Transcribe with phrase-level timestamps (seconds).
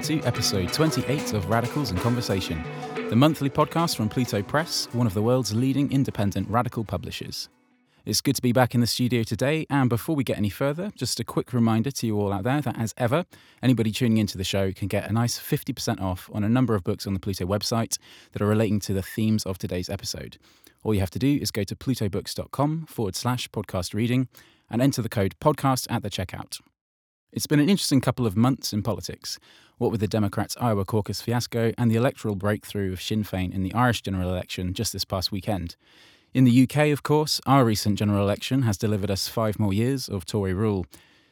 [0.00, 2.64] welcome to episode 28 of Radicals in Conversation,
[3.10, 7.50] the monthly podcast from Pluto Press, one of the world's leading independent radical publishers.
[8.06, 10.90] It's good to be back in the studio today, and before we get any further,
[10.96, 13.26] just a quick reminder to you all out there that, as ever,
[13.62, 16.82] anybody tuning into the show can get a nice 50% off on a number of
[16.82, 17.98] books on the Pluto website
[18.32, 20.38] that are relating to the themes of today's episode.
[20.82, 24.28] All you have to do is go to plutobooks.com forward slash podcast reading
[24.70, 26.58] and enter the code podcast at the checkout.
[27.32, 29.38] It's been an interesting couple of months in politics,
[29.80, 33.62] what with the Democrats' Iowa caucus fiasco and the electoral breakthrough of Sinn Féin in
[33.62, 35.74] the Irish general election just this past weekend.
[36.34, 40.06] In the UK, of course, our recent general election has delivered us five more years
[40.06, 40.84] of Tory rule.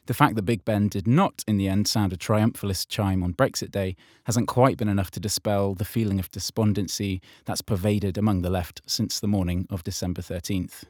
[0.06, 3.34] The fact that Big Ben did not, in the end, sound a triumphalist chime on
[3.34, 8.40] Brexit Day hasn't quite been enough to dispel the feeling of despondency that's pervaded among
[8.40, 10.84] the left since the morning of December 13th.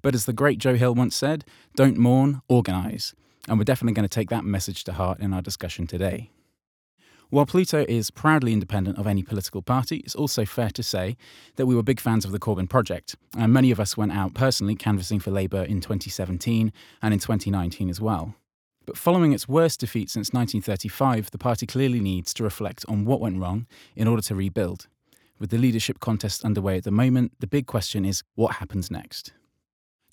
[0.00, 1.44] But as the great Joe Hill once said,
[1.76, 3.14] don't mourn, organise.
[3.48, 6.30] And we're definitely going to take that message to heart in our discussion today.
[7.32, 11.16] While Pluto is proudly independent of any political party, it's also fair to say
[11.56, 14.34] that we were big fans of the Corbyn project, and many of us went out
[14.34, 18.34] personally canvassing for Labour in 2017 and in 2019 as well.
[18.84, 23.20] But following its worst defeat since 1935, the party clearly needs to reflect on what
[23.22, 23.66] went wrong
[23.96, 24.88] in order to rebuild.
[25.38, 29.32] With the leadership contest underway at the moment, the big question is what happens next?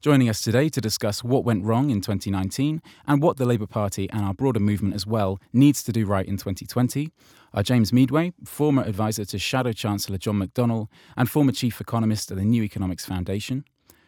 [0.01, 4.09] Joining us today to discuss what went wrong in 2019 and what the Labour Party
[4.11, 7.11] and our broader movement as well needs to do right in 2020
[7.53, 12.37] are James Meadway, former advisor to Shadow Chancellor John McDonnell and former chief economist at
[12.37, 13.65] the New Economics Foundation,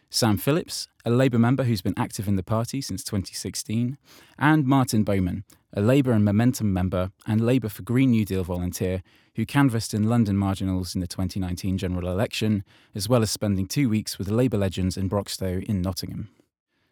[0.09, 3.97] Sam Phillips, a Labour member who's been active in the party since 2016,
[4.39, 9.01] and Martin Bowman, a Labour and Momentum member and Labour for Green New Deal volunteer
[9.35, 13.87] who canvassed in London marginals in the 2019 general election, as well as spending two
[13.87, 16.29] weeks with Labour legends in Broxtowe in Nottingham.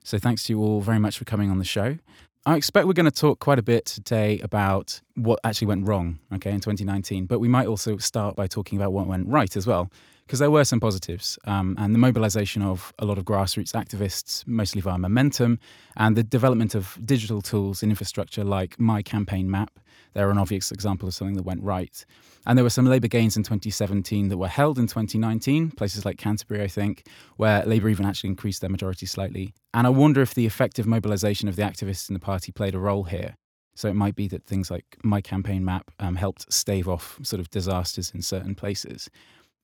[0.04, 1.98] So thanks to you all very much for coming on the show.
[2.46, 6.20] I expect we're going to talk quite a bit today about what actually went wrong,
[6.34, 9.68] okay, in 2019, but we might also start by talking about what went right as
[9.68, 9.92] well
[10.30, 14.46] because there were some positives um, and the mobilization of a lot of grassroots activists,
[14.46, 15.58] mostly via Momentum,
[15.98, 19.80] and the development of digital tools and infrastructure like My Campaign Map.
[20.14, 22.06] They're an obvious example of something that went right.
[22.46, 26.20] And there were some Labour gains in 2017 that were held in 2019, places like
[26.20, 27.08] Canterbury, I think,
[27.38, 29.56] where Labour even actually increased their majority slightly.
[29.74, 32.80] And I wonder if the effective mobilisation of the activists in the party played a
[32.80, 33.34] role here.
[33.80, 37.40] So it might be that things like My Campaign Map um, helped stave off sort
[37.40, 39.10] of disasters in certain places.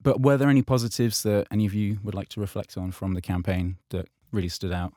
[0.06, 3.16] But were there any positives that any of you would like to reflect on from
[3.16, 4.94] the campaign that really stood out?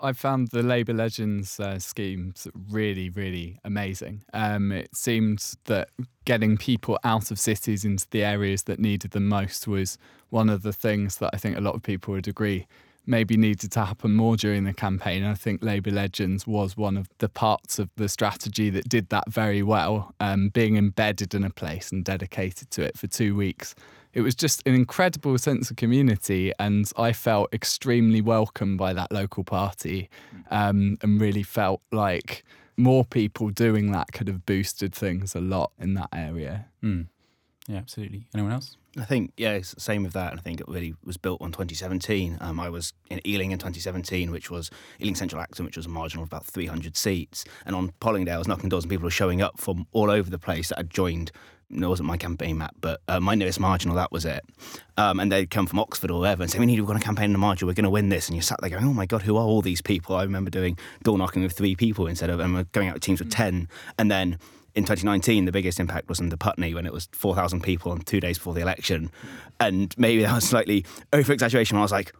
[0.00, 4.24] I found the Labour Legends uh, schemes really, really amazing.
[4.32, 5.90] Um, it seemed that
[6.24, 9.98] getting people out of cities into the areas that needed them most was
[10.30, 12.66] one of the things that I think a lot of people would agree
[13.06, 15.24] maybe needed to happen more during the campaign.
[15.24, 19.30] I think Labour Legends was one of the parts of the strategy that did that
[19.30, 23.74] very well, um, being embedded in a place and dedicated to it for two weeks.
[24.12, 29.12] It was just an incredible sense of community, and I felt extremely welcome by that
[29.12, 30.08] local party
[30.50, 32.44] um, and really felt like
[32.76, 36.66] more people doing that could have boosted things a lot in that area.
[36.82, 37.06] Mm.
[37.66, 38.26] Yeah, absolutely.
[38.34, 38.76] Anyone else?
[38.98, 40.32] I think yeah, it's the same with that.
[40.32, 42.38] I think it really was built on 2017.
[42.40, 44.70] Um, I was in Ealing in 2017, which was
[45.00, 47.44] Ealing Central Acton, which was a marginal of about 300 seats.
[47.64, 50.10] And on polling day, I was knocking doors and people were showing up from all
[50.10, 51.30] over the place that had joined.
[51.70, 54.44] it wasn't my campaign map, but uh, my nearest marginal, that was it.
[54.96, 57.04] Um, and they'd come from Oxford or wherever and say, We need, we're going to
[57.04, 58.28] campaign in the marginal, we're going to win this.
[58.28, 60.16] And you sat there going, Oh my God, who are all these people?
[60.16, 63.02] I remember doing door knocking with three people instead of, and we're going out with
[63.02, 63.68] teams with 10.
[63.96, 64.38] And then
[64.74, 68.00] in 2019, the biggest impact was in the Putney when it was 4,000 people on
[68.00, 69.10] two days before the election.
[69.58, 71.76] And maybe that was slightly over exaggeration.
[71.76, 72.12] I was like,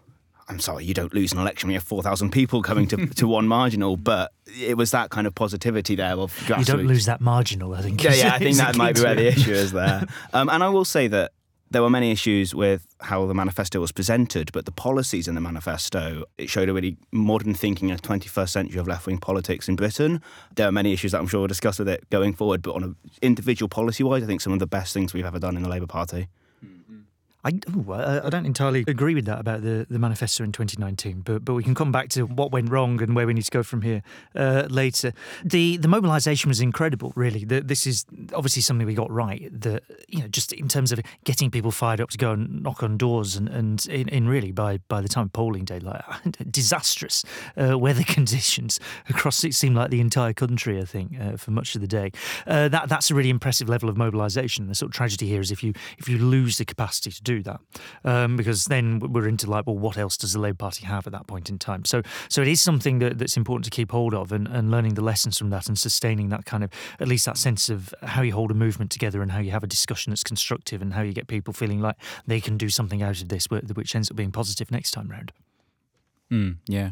[0.49, 3.29] I'm sorry, you don't lose an election when you have 4,000 people coming to, to
[3.29, 3.97] one marginal.
[3.97, 6.59] But it was that kind of positivity there of grassroots.
[6.59, 8.03] You don't lose that marginal, I think.
[8.03, 10.05] Yeah, yeah, I think that might be where the issue is there.
[10.33, 11.33] Um, and I will say that
[11.71, 15.41] there were many issues with how the manifesto was presented, but the policies in the
[15.41, 19.69] manifesto it showed a really modern thinking in the 21st century of left wing politics
[19.69, 20.23] in Britain.
[20.57, 22.85] There are many issues that I'm sure we'll discuss with it going forward, but on
[22.85, 25.63] an individual policy wise, I think some of the best things we've ever done in
[25.63, 26.29] the Labour Party.
[27.49, 31.45] I, ooh, I don't entirely agree with that about the, the manifesto in 2019, but
[31.45, 33.63] but we can come back to what went wrong and where we need to go
[33.63, 34.03] from here
[34.35, 35.13] uh, later.
[35.43, 37.45] The the mobilisation was incredible, really.
[37.45, 38.05] The, this is
[38.35, 39.49] obviously something we got right.
[39.61, 42.83] That you know, just in terms of getting people fired up to go and knock
[42.83, 46.03] on doors, and, and in, in really by by the time of polling day, like
[46.51, 47.25] disastrous
[47.57, 48.79] uh, weather conditions
[49.09, 50.79] across it seemed like the entire country.
[50.81, 52.13] I think uh, for much of the day,
[52.47, 54.67] uh, that that's a really impressive level of mobilisation.
[54.67, 57.38] The sort of tragedy here is if you if you lose the capacity to do
[57.43, 57.61] that
[58.05, 61.13] um, because then we're into like, well, what else does the Labour Party have at
[61.13, 61.85] that point in time?
[61.85, 64.95] So, so it is something that, that's important to keep hold of and, and learning
[64.95, 66.71] the lessons from that and sustaining that kind of
[67.01, 69.65] at least that sense of how you hold a movement together and how you have
[69.65, 71.97] a discussion that's constructive and how you get people feeling like
[72.27, 75.33] they can do something out of this, which ends up being positive next time round.
[76.31, 76.91] Mm, yeah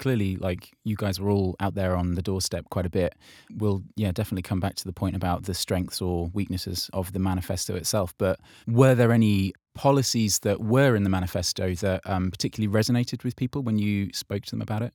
[0.00, 3.14] clearly like you guys were all out there on the doorstep quite a bit.
[3.52, 7.18] We'll yeah definitely come back to the point about the strengths or weaknesses of the
[7.18, 12.72] manifesto itself but were there any policies that were in the manifesto that um, particularly
[12.72, 14.92] resonated with people when you spoke to them about it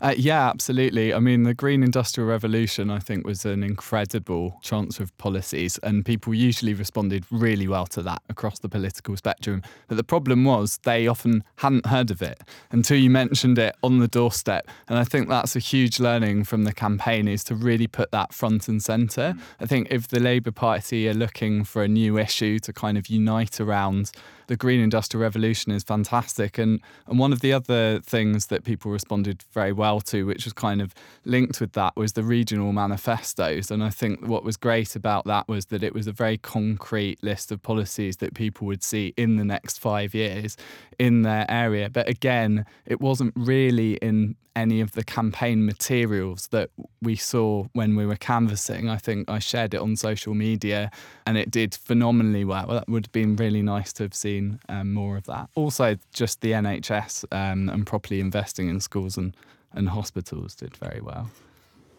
[0.00, 1.14] uh, yeah, absolutely.
[1.14, 6.04] I mean, the Green Industrial Revolution, I think, was an incredible chance of policies, and
[6.04, 9.62] people usually responded really well to that across the political spectrum.
[9.88, 13.98] But the problem was they often hadn't heard of it until you mentioned it on
[13.98, 14.68] the doorstep.
[14.88, 18.34] And I think that's a huge learning from the campaign is to really put that
[18.34, 19.34] front and centre.
[19.36, 19.40] Mm.
[19.60, 23.08] I think if the Labour Party are looking for a new issue to kind of
[23.08, 24.12] unite around,
[24.46, 26.58] the green industrial revolution is fantastic.
[26.58, 30.52] And, and one of the other things that people responded very well to, which was
[30.52, 30.94] kind of
[31.24, 33.70] linked with that, was the regional manifestos.
[33.70, 37.22] And I think what was great about that was that it was a very concrete
[37.22, 40.56] list of policies that people would see in the next five years
[40.98, 41.90] in their area.
[41.90, 46.70] But again, it wasn't really in any of the campaign materials that
[47.02, 48.88] we saw when we were canvassing.
[48.88, 50.90] I think I shared it on social media
[51.26, 52.68] and it did phenomenally well.
[52.68, 54.35] That would have been really nice to have seen
[54.68, 55.48] um, more of that.
[55.54, 59.36] Also, just the NHS um, and properly investing in schools and,
[59.72, 61.30] and hospitals did very well.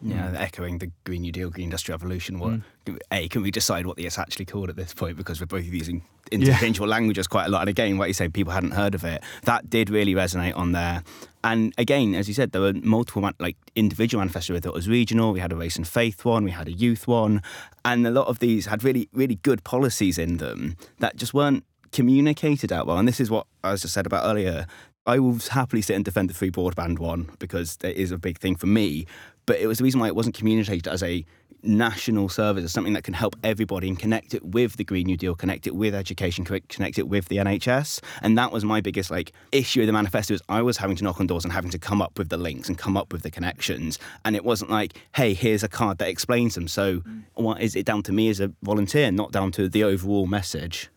[0.01, 0.39] Yeah, mm.
[0.39, 2.38] echoing the Green New Deal, Green Industrial Revolution.
[2.38, 2.51] What
[2.86, 3.00] mm.
[3.12, 6.04] a can we decide what it's actually called at this point because we're both using
[6.31, 6.95] interchangeable yeah.
[6.95, 7.62] languages quite a lot.
[7.62, 9.24] And again, what you say, people hadn't heard of it.
[9.44, 11.04] That did really resonate on there.
[11.44, 14.54] And again, as you said, there were multiple like individual manifestos.
[14.54, 15.34] We thought it was regional.
[15.34, 16.44] We had a race and faith one.
[16.44, 17.42] We had a youth one,
[17.86, 21.63] and a lot of these had really, really good policies in them that just weren't
[21.92, 22.98] communicated out well.
[22.98, 24.68] And this is what I was just said about earlier.
[25.06, 28.39] I will happily sit and defend the free broadband one because it is a big
[28.39, 29.06] thing for me.
[29.45, 31.25] But it was the reason why it wasn't communicated as a
[31.63, 35.18] national service, as something that can help everybody and connect it with the Green New
[35.18, 38.01] Deal, connect it with education, connect it with the NHS.
[38.22, 41.04] And that was my biggest like issue with the manifesto is I was having to
[41.04, 43.24] knock on doors and having to come up with the links and come up with
[43.24, 44.00] the connections.
[44.25, 46.68] And it wasn't like, hey, here's a card that explains them.
[46.68, 47.24] So mm.
[47.36, 50.89] what is it down to me as a volunteer, not down to the overall message?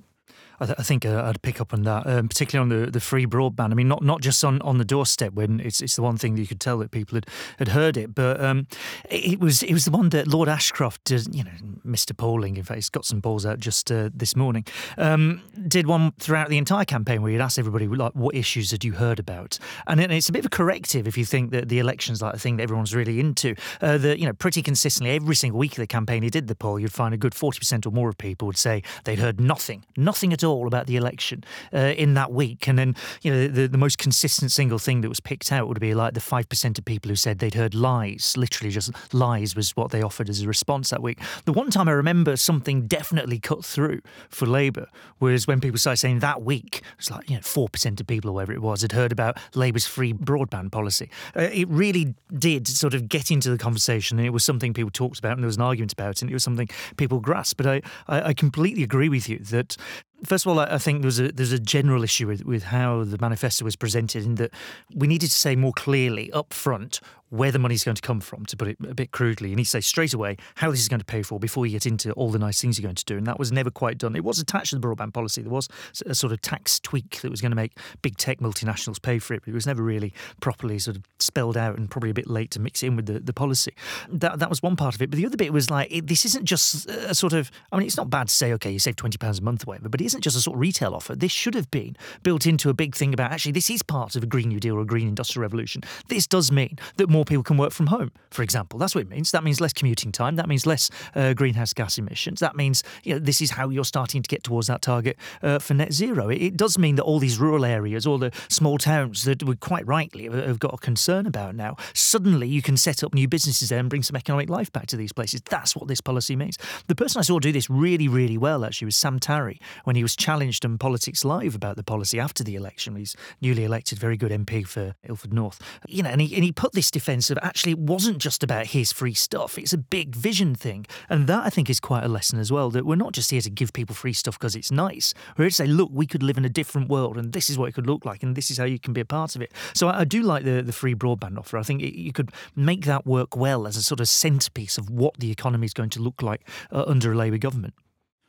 [0.60, 3.00] I, th- I think uh, I'd pick up on that, um, particularly on the, the
[3.00, 3.70] free broadband.
[3.70, 6.34] I mean, not not just on, on the doorstep when it's it's the one thing
[6.34, 7.26] that you could tell that people had,
[7.58, 8.66] had heard it, but um,
[9.08, 11.50] it, was it was the one that Lord Ashcroft, did, you know,
[11.86, 12.16] Mr.
[12.16, 14.66] Polling, in fact, he's got some balls out just uh, this morning,
[14.98, 18.84] um, did one throughout the entire campaign where he'd ask everybody like, what issues had
[18.84, 21.78] you heard about, and it's a bit of a corrective if you think that the
[21.78, 23.54] election's like a thing that everyone's really into.
[23.80, 26.54] Uh, that you know, pretty consistently every single week of the campaign he did the
[26.54, 29.40] poll, you'd find a good forty percent or more of people would say they'd heard
[29.40, 32.68] nothing, nothing at all all about the election uh, in that week.
[32.68, 35.80] And then, you know, the, the most consistent single thing that was picked out would
[35.80, 39.76] be like the 5% of people who said they'd heard lies, literally just lies was
[39.76, 41.18] what they offered as a response that week.
[41.44, 44.86] The one time I remember something definitely cut through for Labour
[45.18, 48.34] was when people started saying that week, it's like, you know, 4% of people or
[48.34, 51.10] whatever it was had heard about Labour's free broadband policy.
[51.36, 54.90] Uh, it really did sort of get into the conversation and it was something people
[54.90, 57.56] talked about and there was an argument about it and it was something people grasped.
[57.56, 59.76] But I, I, I completely agree with you that
[60.24, 63.18] First of all, I think there's a there's a general issue with, with how the
[63.20, 64.52] manifesto was presented in that
[64.94, 67.00] we needed to say more clearly up front
[67.30, 69.50] where the money's going to come from, to put it a bit crudely.
[69.50, 71.72] You need to say straight away how this is going to pay for before you
[71.72, 73.16] get into all the nice things you're going to do.
[73.16, 74.16] And that was never quite done.
[74.16, 75.42] It was attached to the broadband policy.
[75.42, 75.68] There was
[76.06, 79.34] a sort of tax tweak that was going to make big tech multinationals pay for
[79.34, 82.28] it, but it was never really properly sort of spelled out and probably a bit
[82.28, 83.72] late to mix in with the, the policy.
[84.08, 85.10] That, that was one part of it.
[85.10, 87.86] But the other bit was like, it, this isn't just a sort of, I mean,
[87.86, 90.04] it's not bad to say, okay, you save £20 a month or whatever, but it
[90.06, 91.14] isn't just a sort of retail offer.
[91.14, 94.22] This should have been built into a big thing about actually, this is part of
[94.22, 95.82] a Green New Deal or a Green Industrial Revolution.
[96.08, 98.78] This does mean that more people can work from home for example.
[98.78, 99.32] That's what it means.
[99.32, 100.36] That means less commuting time.
[100.36, 102.40] That means less uh, greenhouse gas emissions.
[102.40, 105.58] That means you know, this is how you're starting to get towards that target uh,
[105.58, 106.28] for net zero.
[106.28, 109.56] It, it, does mean that all these rural areas, all the small towns that we
[109.56, 113.70] quite rightly have got a concern about now, suddenly you can set up new businesses
[113.70, 115.40] there and bring some economic life back to these places.
[115.48, 116.56] That's what this policy means.
[116.86, 120.02] The person I saw do this really, really well actually was Sam Tarry when he
[120.02, 122.94] was challenged on Politics Live about the policy after the election.
[122.96, 125.60] He's newly elected, very good MP for Ilford North.
[125.88, 128.66] You know, and he, and he put this defence of actually it wasn't just about
[128.66, 130.86] his free stuff, it's a big vision thing.
[131.08, 133.40] And that I think is quite a lesson as well that we're not just here
[133.40, 135.12] to give people free stuff because it's nice.
[135.36, 137.58] We're here to say, look, we could live in a different world and this is
[137.58, 139.42] what it could look like and this is how you can be a part of
[139.42, 139.52] it.
[139.74, 141.58] So I, I do like the, the free broadband offer.
[141.58, 144.88] I think it, you could make that work well as a sort of centrepiece of
[144.88, 147.74] what the economy is going to look like uh, under a Labour government.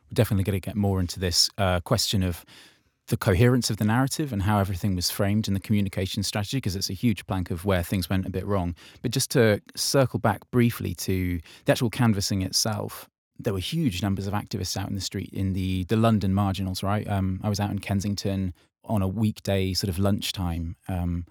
[0.09, 2.43] We're definitely going to get more into this uh, question of
[3.11, 6.75] the coherence of the narrative and how everything was framed in the communication strategy, because
[6.75, 8.73] it's a huge plank of where things went a bit wrong.
[9.01, 14.27] But just to circle back briefly to the actual canvassing itself, there were huge numbers
[14.27, 17.07] of activists out in the street in the, the London marginals, right?
[17.07, 18.53] Um, I was out in Kensington
[18.85, 21.25] on a weekday sort of lunchtime, um,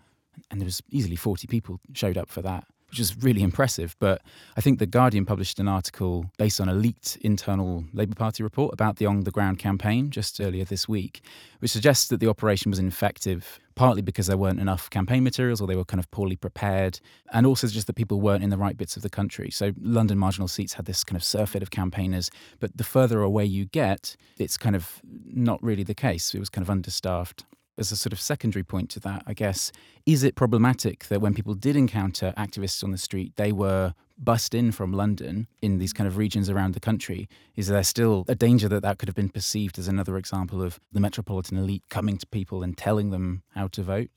[0.51, 3.97] and there was easily 40 people showed up for that which is really impressive.
[3.99, 4.21] But
[4.57, 8.75] I think The Guardian published an article based on a leaked internal Labour Party report
[8.75, 11.23] about the on the ground campaign just earlier this week,
[11.61, 15.69] which suggests that the operation was ineffective, partly because there weren't enough campaign materials or
[15.69, 17.01] they were kind of poorly prepared,
[17.33, 19.51] and also just that people weren't in the right bits of the country.
[19.51, 23.45] So London marginal seats had this kind of surfeit of campaigners, but the further away
[23.45, 26.35] you get, it's kind of not really the case.
[26.35, 27.45] It was kind of understaffed
[27.79, 29.73] as a sort of secondary point to that, I guess,
[30.07, 34.55] is it problematic that when people did encounter activists on the street, they were bussed
[34.55, 37.29] in from London in these kind of regions around the country?
[37.57, 40.79] Is there still a danger that that could have been perceived as another example of
[40.93, 44.11] the metropolitan elite coming to people and telling them how to vote?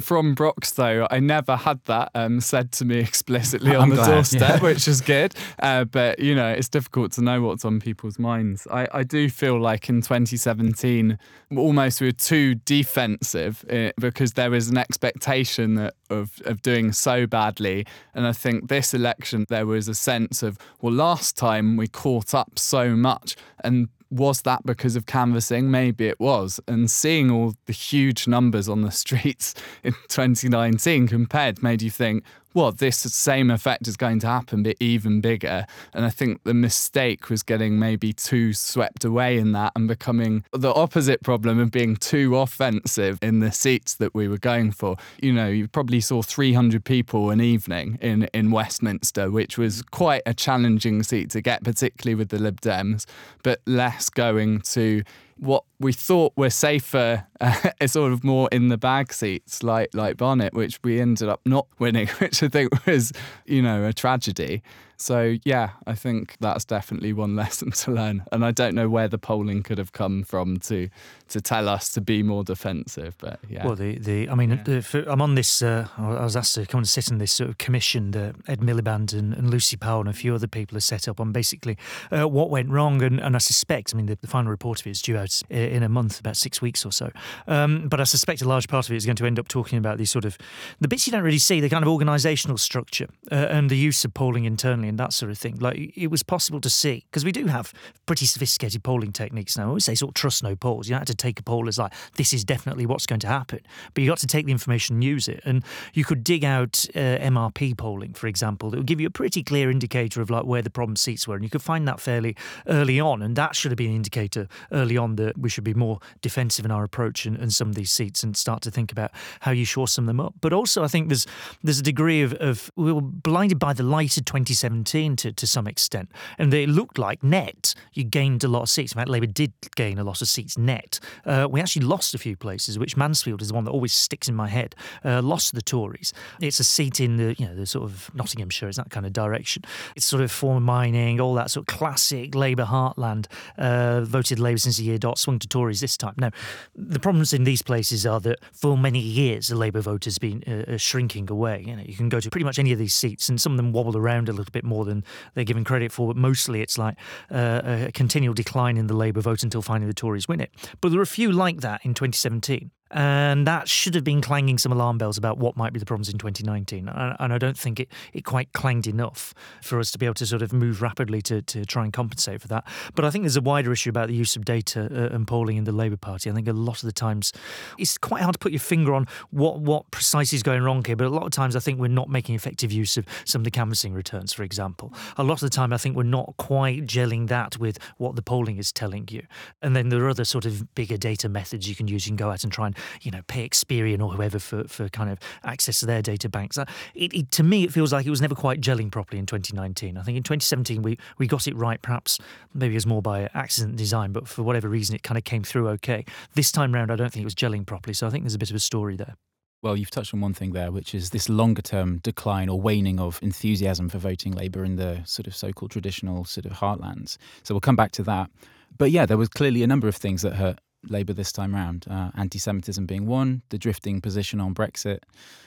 [0.00, 4.06] From Broxtowe, I never had that um, said to me explicitly on I'm the glad,
[4.06, 4.60] doorstep, yeah.
[4.60, 5.34] which is good.
[5.58, 8.66] Uh, but, you know, it's difficult to know what's on people's minds.
[8.70, 11.18] I, I do feel like in 2017,
[11.56, 16.92] almost we were too defensive uh, because there was an expectation that, of, of doing
[16.92, 17.86] so badly.
[18.14, 22.34] And I think this election, there was a sense of, well, last time we caught
[22.34, 25.70] up so much and was that because of canvassing?
[25.70, 26.60] Maybe it was.
[26.68, 32.24] And seeing all the huge numbers on the streets in 2019 compared made you think,
[32.56, 35.66] well, this same effect is going to happen, but even bigger.
[35.92, 40.42] And I think the mistake was getting maybe too swept away in that and becoming
[40.52, 44.96] the opposite problem of being too offensive in the seats that we were going for.
[45.20, 50.22] You know, you probably saw 300 people an evening in, in Westminster, which was quite
[50.24, 53.04] a challenging seat to get, particularly with the Lib Dems,
[53.42, 55.02] but less going to
[55.38, 60.16] what we thought were safer, uh, sort of more in the bag seats, like like
[60.16, 63.12] Barnet, which we ended up not winning, which I think was,
[63.44, 64.62] you know, a tragedy.
[64.96, 68.24] So yeah, I think that's definitely one lesson to learn.
[68.32, 70.88] And I don't know where the polling could have come from to
[71.28, 73.16] to tell us to be more defensive.
[73.18, 73.66] But yeah.
[73.66, 74.62] Well, the, the I mean, Yeah.
[74.62, 75.60] the, for, I'm on this.
[75.60, 78.60] Uh, I was asked to come and sit in this sort of commission that Ed
[78.60, 81.76] Miliband and, and Lucy Powell and a few other people have set up on basically
[82.12, 83.02] uh, what went wrong.
[83.02, 85.42] And, and I suspect, I mean, the, the final report of it is due out
[85.50, 87.10] in a month, about six weeks or so.
[87.48, 89.78] Um, but I suspect a large part of it is going to end up talking
[89.78, 90.38] about these sort of
[90.80, 94.04] the bits you don't really see, the kind of organisational structure uh, and the use
[94.04, 95.56] of polling internally and that sort of thing.
[95.56, 97.72] Like it was possible to see because we do have
[98.06, 99.64] pretty sophisticated polling techniques now.
[99.64, 100.88] I always say sort of trust no polls.
[100.88, 103.26] You don't have to take a poll as like this is definitely what's going to
[103.26, 103.60] happen,
[103.94, 105.40] but you got to take the information and use it.
[105.44, 105.64] And
[105.94, 109.42] you could dig out uh, MRP polling, for example, that would give you a pretty
[109.42, 112.36] clear indicator of like where the problem seats were, and you could find that fairly
[112.66, 113.22] early on.
[113.22, 116.64] And that should have been an indicator early on that we should be more defensive
[116.64, 119.50] in our approach in, in some of these seats and start to think about how
[119.50, 120.34] you shore some of them up.
[120.40, 121.26] But also, I think there's
[121.62, 125.46] there's a degree of, of we were blinded by the light of 2017 to, to
[125.46, 128.92] some extent, and they looked like net you gained a lot of seats.
[128.92, 131.00] In fact, Labour did gain a lot of seats net.
[131.24, 134.28] Uh, we actually lost a few places, which Mansfield is the one that always sticks
[134.28, 134.74] in my head.
[135.04, 136.12] Uh, lost to the Tories.
[136.40, 139.12] It's a seat in the you know the sort of Nottinghamshire, it's that kind of
[139.12, 139.62] direction.
[139.94, 143.26] It's sort of former mining, all that sort of classic Labour heartland.
[143.58, 146.14] Uh, voted Labour since the year dot, swung to Tories this time.
[146.18, 146.30] Now,
[146.74, 150.42] the problems in these places are that for many years the Labour vote has been
[150.46, 151.64] uh, uh, shrinking away.
[151.66, 153.56] You know, you can go to pretty much any of these seats, and some of
[153.56, 155.04] them wobble around a little bit more than
[155.34, 156.08] they're given credit for.
[156.08, 156.96] But mostly, it's like
[157.30, 160.50] uh, a continual decline in the Labour vote until finally the Tories win it.
[160.80, 162.70] But there are a few like that in 2017.
[162.90, 166.08] And that should have been clanging some alarm bells about what might be the problems
[166.08, 166.88] in 2019.
[166.88, 170.26] And I don't think it, it quite clanged enough for us to be able to
[170.26, 172.64] sort of move rapidly to, to try and compensate for that.
[172.94, 175.56] But I think there's a wider issue about the use of data uh, and polling
[175.56, 176.30] in the Labour Party.
[176.30, 177.32] I think a lot of the times
[177.76, 180.96] it's quite hard to put your finger on what, what precisely is going wrong here.
[180.96, 183.44] But a lot of times I think we're not making effective use of some of
[183.44, 184.92] the canvassing returns, for example.
[185.16, 188.22] A lot of the time I think we're not quite gelling that with what the
[188.22, 189.22] polling is telling you.
[189.60, 192.06] And then there are other sort of bigger data methods you can use.
[192.06, 194.88] You can go out and try and you know, pay Experian or whoever for, for
[194.88, 196.58] kind of access to their data banks.
[196.58, 196.64] Uh,
[196.94, 199.96] It, it, to me, it feels like it was never quite gelling properly in 2019.
[199.96, 202.18] I think in 2017 we, we got it right, perhaps
[202.54, 205.42] maybe it was more by accident design, but for whatever reason it kind of came
[205.42, 206.04] through okay.
[206.34, 208.38] This time round, I don't think it was gelling properly, so I think there's a
[208.38, 209.14] bit of a story there.
[209.62, 213.00] Well, you've touched on one thing there, which is this longer term decline or waning
[213.00, 217.16] of enthusiasm for voting Labour in the sort of so called traditional sort of heartlands.
[217.42, 218.30] So we'll come back to that.
[218.78, 221.86] But yeah, there was clearly a number of things that hurt Labour this time round.
[221.90, 225.00] Uh, Anti Semitism being one, the drifting position on Brexit,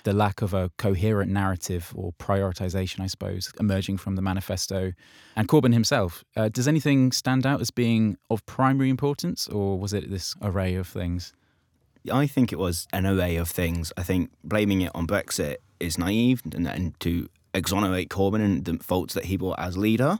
[0.03, 4.93] the lack of a coherent narrative or prioritisation, I suppose, emerging from the manifesto,
[5.35, 6.23] and Corbyn himself.
[6.35, 10.75] Uh, does anything stand out as being of primary importance, or was it this array
[10.75, 11.33] of things?
[12.11, 13.91] I think it was an array of things.
[13.97, 18.83] I think blaming it on Brexit is naive and, and to exonerate Corbyn and the
[18.83, 20.19] faults that he brought as leader.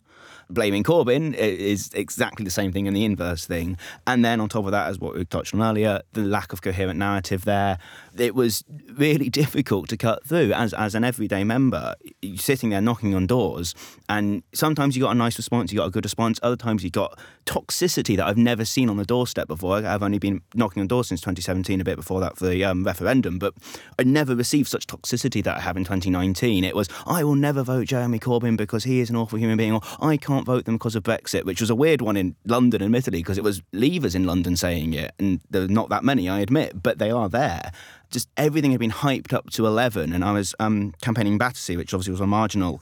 [0.50, 3.78] Blaming Corbyn is exactly the same thing in the inverse thing.
[4.08, 6.62] And then on top of that, as what we touched on earlier, the lack of
[6.64, 7.78] coherent narrative there.
[8.20, 11.96] It was really difficult to cut through as, as an everyday member.
[12.22, 13.74] You're sitting there knocking on doors,
[14.08, 16.40] and sometimes you got a nice response, you got a good response.
[16.44, 19.78] Other times you got toxicity that I've never seen on the doorstep before.
[19.78, 22.84] I've only been knocking on doors since 2017, a bit before that for the um,
[22.84, 23.54] referendum, but
[23.98, 26.64] I never received such toxicity that I have in 2019.
[26.64, 29.74] It was, I will never vote Jeremy Corbyn because he is an awful human being,
[29.74, 32.82] or I can't vote them because of Brexit, which was a weird one in London,
[32.82, 36.30] admittedly, because it was leavers in London saying it, and there are not that many,
[36.30, 37.72] I admit, but they are there.
[38.10, 41.94] Just everything had been hyped up to 11, and I was um, campaigning Battersea, which
[41.94, 42.82] obviously was a marginal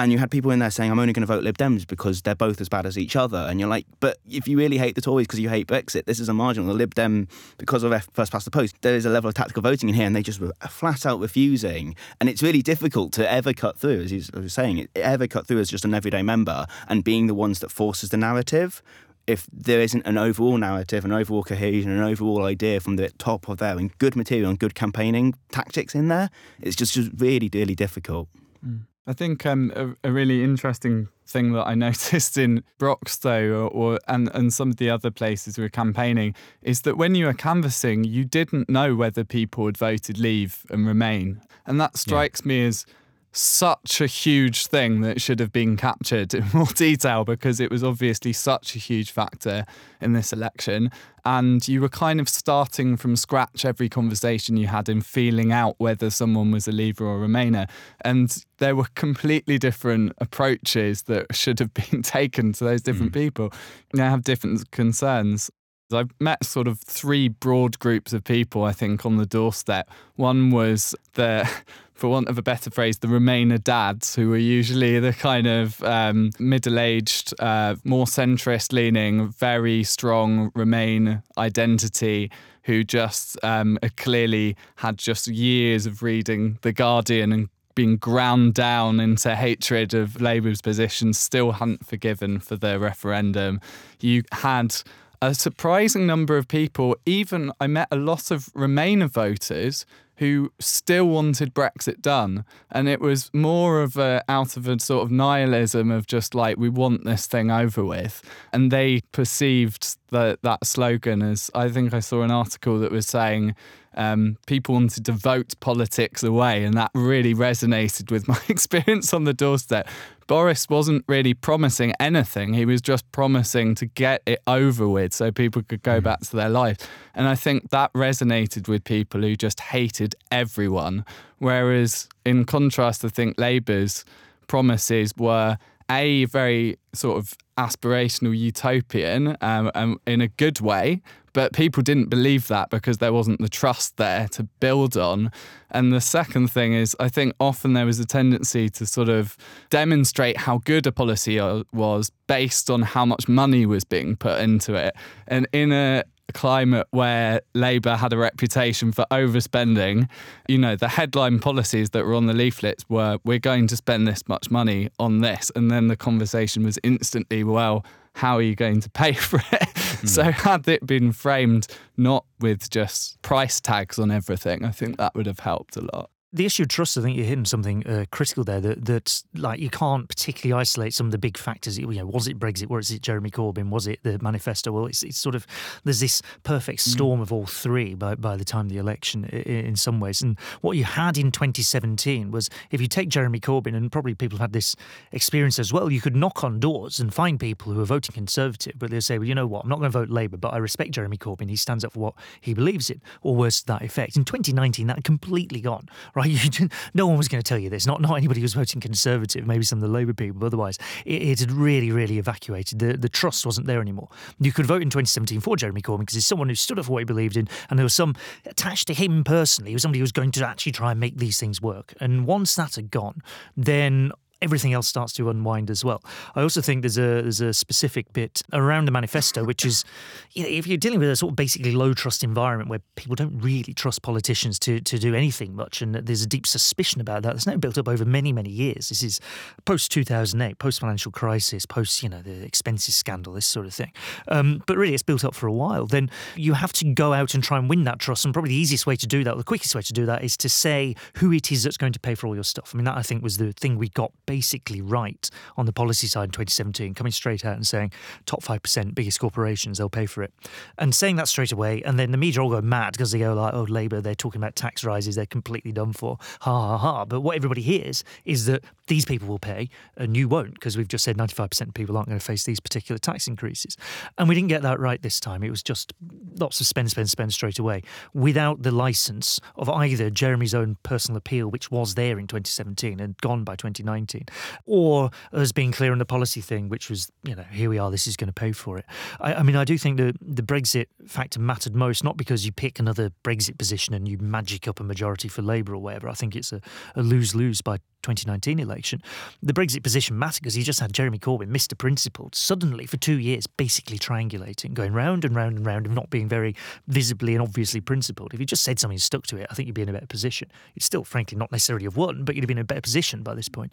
[0.00, 2.22] and you had people in there saying, I'm only going to vote Lib Dems because
[2.22, 3.36] they're both as bad as each other.
[3.36, 6.18] And you're like, but if you really hate the Tories because you hate Brexit, this
[6.18, 6.68] is a marginal.
[6.68, 9.60] The Lib Dem, because of first past the post, there is a level of tactical
[9.62, 11.94] voting in here, and they just were flat out refusing.
[12.18, 15.58] And it's really difficult to ever cut through, as you were saying, ever cut through
[15.58, 18.82] as just an everyday member and being the ones that forces the narrative
[19.30, 23.48] if there isn't an overall narrative, an overall cohesion, an overall idea from the top
[23.48, 27.48] of there, and good material and good campaigning tactics in there, it's just, just really,
[27.52, 28.28] really difficult.
[28.66, 28.86] Mm.
[29.06, 33.98] I think um, a, a, really interesting thing that I noticed in Broxtowe or, or,
[34.06, 37.34] and and some of the other places we were campaigning is that when you were
[37.34, 42.48] canvassing, you didn't know whether people had voted Leave and Remain, and that strikes yeah.
[42.48, 42.86] me as
[43.32, 47.84] such a huge thing that should have been captured in more detail because it was
[47.84, 49.64] obviously such a huge factor
[50.00, 50.90] in this election.
[51.24, 55.76] And you were kind of starting from scratch every conversation you had in feeling out
[55.78, 57.68] whether someone was a Leaver or a Remainer.
[58.00, 63.16] And there were completely different approaches that should have been taken to those different mm.
[63.16, 63.52] people.
[63.92, 65.50] They have different concerns.
[65.92, 69.90] I've met sort of three broad groups of people, I think, on the doorstep.
[70.16, 71.48] One was the
[72.00, 75.82] for want of a better phrase, the Remainer dads, who were usually the kind of
[75.82, 82.30] um, middle aged, uh, more centrist leaning, very strong Remain identity,
[82.62, 88.98] who just um, clearly had just years of reading The Guardian and being ground down
[88.98, 93.60] into hatred of Labour's position, still hadn't forgiven for the referendum.
[94.00, 94.74] You had
[95.22, 99.84] a surprising number of people, even I met a lot of Remainer voters
[100.20, 102.44] who still wanted Brexit done.
[102.70, 106.58] And it was more of a out of a sort of nihilism of just like,
[106.58, 108.22] we want this thing over with.
[108.52, 113.06] And they perceived that that slogan as I think I saw an article that was
[113.06, 113.54] saying
[113.94, 119.24] um, people wanted to vote politics away, and that really resonated with my experience on
[119.24, 119.88] the doorstep.
[120.26, 122.54] Boris wasn't really promising anything.
[122.54, 126.04] He was just promising to get it over with so people could go mm.
[126.04, 126.76] back to their life.
[127.16, 131.04] And I think that resonated with people who just hated everyone.
[131.38, 134.04] Whereas, in contrast, I think Labour's
[134.46, 135.58] promises were
[135.90, 142.06] a very sort of aspirational utopian um, um, in a good way, but people didn't
[142.06, 145.30] believe that because there wasn't the trust there to build on.
[145.70, 149.36] And the second thing is, I think often there was a tendency to sort of
[149.68, 151.38] demonstrate how good a policy
[151.72, 154.94] was based on how much money was being put into it.
[155.28, 160.08] And in a climate where Labour had a reputation for overspending,
[160.48, 164.06] you know, the headline policies that were on the leaflets were, we're going to spend
[164.06, 165.50] this much money on this.
[165.54, 169.68] And then the conversation was instantly, well, how are you going to pay for it?
[169.74, 170.08] Mm.
[170.08, 171.66] So, had it been framed
[171.96, 176.10] not with just price tags on everything, I think that would have helped a lot
[176.32, 178.60] the issue of trust, I think you're hitting something uh, critical there.
[178.60, 181.76] That that like you can't particularly isolate some of the big factors.
[181.76, 182.68] You know, was it Brexit?
[182.68, 183.70] Was it Jeremy Corbyn?
[183.70, 184.70] Was it the manifesto?
[184.70, 185.46] Well, it's, it's sort of
[185.84, 186.92] there's this perfect mm.
[186.92, 190.22] storm of all three by by the time of the election in, in, some ways.
[190.22, 194.38] And what you had in 2017 was if you take Jeremy Corbyn, and probably people
[194.38, 194.76] have had this
[195.10, 195.90] experience as well.
[195.90, 199.18] You could knock on doors and find people who are voting Conservative, but they'll say,
[199.18, 199.64] well, you know what?
[199.64, 201.48] I'm not going to vote Labour, but I respect Jeremy Corbyn.
[201.48, 204.16] He stands up for what he believes in, or worse to that effect.
[204.16, 205.88] In 2019, that completely gone.
[206.14, 206.30] Right right?
[206.60, 207.86] You, no one was going to tell you this.
[207.86, 210.78] Not not anybody who was voting Conservative, maybe some of the Labour people, but otherwise,
[211.04, 212.78] it, it, had really, really evacuated.
[212.78, 214.08] The, the trust wasn't there anymore.
[214.38, 216.92] You could vote in 2017 for Jeremy Corbyn because he's someone who stood up for
[216.92, 218.14] what he believed in, and there was some
[218.46, 219.70] attached to him personally.
[219.70, 221.94] He was somebody who was going to actually try and make these things work.
[222.00, 223.22] And once that had gone,
[223.56, 226.02] then everything else starts to unwind as well.
[226.34, 229.84] I also think there's a there's a specific bit around the manifesto, which is,
[230.32, 233.14] you know, if you're dealing with a sort of basically low trust environment where people
[233.14, 237.22] don't really trust politicians to to do anything much, and there's a deep suspicion about
[237.22, 237.34] that.
[237.34, 238.88] That's now built up over many many years.
[238.88, 239.20] This is
[239.64, 243.92] post 2008, post financial crisis, post you know the expenses scandal, this sort of thing.
[244.28, 245.86] Um, but really, it's built up for a while.
[245.86, 248.56] Then you have to go out and try and win that trust, and probably the
[248.56, 251.32] easiest way to do that, the quickest way to do that, is to say who
[251.32, 252.72] it is that's going to pay for all your stuff.
[252.74, 256.06] I mean, that I think was the thing we got basically right on the policy
[256.06, 257.90] side in 2017, coming straight out and saying
[258.26, 260.32] top 5%, biggest corporations, they'll pay for it.
[260.78, 263.34] And saying that straight away, and then the media all go mad because they go
[263.34, 267.04] like, oh, Labour, they're talking about tax rises, they're completely done for, ha ha ha.
[267.04, 270.86] But what everybody hears is that these people will pay and you won't because we've
[270.86, 273.76] just said 95% of people aren't going to face these particular tax increases.
[274.16, 275.42] And we didn't get that right this time.
[275.42, 275.92] It was just
[276.38, 277.82] lots of spend, spend, spend straight away
[278.14, 283.16] without the license of either Jeremy's own personal appeal, which was there in 2017 and
[283.18, 284.19] gone by 2019,
[284.66, 287.90] or as being clear on the policy thing, which was, you know, here we are,
[287.90, 288.84] this is going to pay for it.
[289.20, 292.52] I, I mean, I do think that the Brexit factor mattered most, not because you
[292.52, 296.08] pick another Brexit position and you magic up a majority for Labour or whatever.
[296.08, 296.60] I think it's a,
[296.94, 299.02] a lose lose by 2019 election.
[299.42, 301.76] The Brexit position mattered because he just had Jeremy Corbyn, Mr.
[301.76, 306.10] Principled, suddenly for two years basically triangulating, going round and round and round and not
[306.10, 306.54] being very
[306.88, 308.32] visibly and obviously principled.
[308.34, 309.92] If you just said something and stuck to it, I think you'd be in a
[309.92, 310.50] better position.
[310.74, 313.22] You'd still, frankly, not necessarily have won, but you'd have been in a better position
[313.22, 313.72] by this point.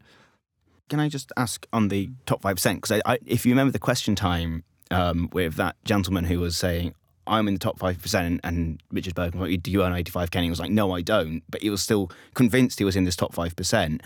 [0.90, 2.76] Can I just ask on the top 5%?
[2.76, 6.56] Because I, I, if you remember the question time um, with that gentleman who was
[6.56, 6.94] saying,
[7.26, 10.60] I'm in the top 5%, and Richard Burgon, like, do you earn 85 Kenny was
[10.60, 11.44] like, no, I don't.
[11.50, 14.02] But he was still convinced he was in this top 5%.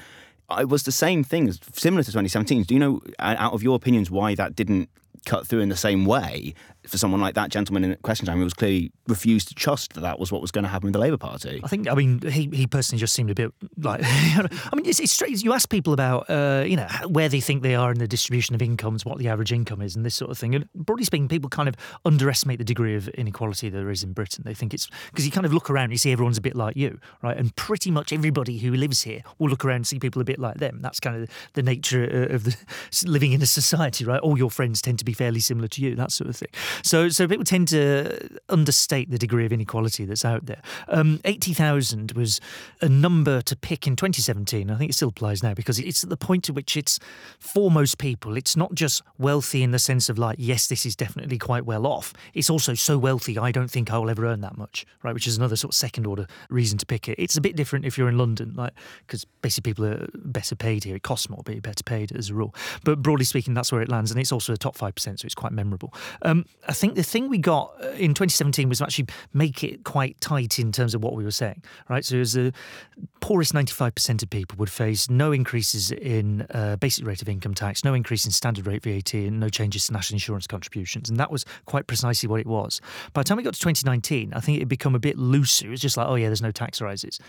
[0.59, 2.63] It was the same thing, similar to 2017.
[2.63, 4.89] Do you know, out of your opinions, why that didn't
[5.25, 6.53] cut through in the same way
[6.87, 10.01] for someone like that gentleman in question time who was clearly refused to trust that
[10.01, 11.61] that was what was going to happen with the Labour Party.
[11.63, 14.99] I think, I mean, he, he personally just seemed a bit like, I mean, it's,
[14.99, 15.43] it's strange.
[15.43, 18.55] You ask people about, uh, you know, where they think they are in the distribution
[18.55, 20.55] of incomes, what the average income is, and this sort of thing.
[20.55, 24.43] And broadly speaking, people kind of underestimate the degree of inequality there is in Britain.
[24.45, 26.55] They think it's because you kind of look around and you see everyone's a bit
[26.55, 27.37] like you, right?
[27.37, 30.39] And pretty much everybody who lives here will look around and see people a bit
[30.39, 30.79] like them.
[30.81, 32.57] That's kind of the nature of the
[33.05, 34.19] living in a society, right?
[34.19, 36.49] All your friends tend to be fairly similar to you, that sort of thing.
[36.83, 40.61] So, so people tend to understate the degree of inequality that's out there.
[40.87, 42.39] Um, 80,000 was
[42.81, 44.69] a number to pick in 2017.
[44.69, 46.99] I think it still applies now because it's at the point at which it's
[47.39, 50.95] for most people, it's not just wealthy in the sense of like, yes, this is
[50.95, 52.13] definitely quite well off.
[52.33, 55.13] It's also so wealthy, I don't think I will ever earn that much, right?
[55.13, 57.15] Which is another sort of second order reason to pick it.
[57.17, 58.73] It's a bit different if you're in London, like,
[59.05, 60.95] because basically people are better paid here.
[60.95, 62.53] It costs more, but you're better paid as a rule.
[62.83, 64.11] But broadly speaking, that's where it lands.
[64.11, 65.93] And it's also the top 5%, so it's quite memorable.
[66.21, 70.19] Um, I think the thing we got uh, in 2017 was actually make it quite
[70.21, 72.05] tight in terms of what we were saying, right?
[72.05, 72.53] So it was the
[73.19, 77.83] poorest 95% of people would face no increases in uh, basic rate of income tax,
[77.83, 81.09] no increase in standard rate VAT, and no changes to national insurance contributions.
[81.09, 82.79] And that was quite precisely what it was.
[83.13, 85.67] By the time we got to 2019, I think it had become a bit looser.
[85.67, 87.19] It was just like, oh, yeah, there's no tax rises.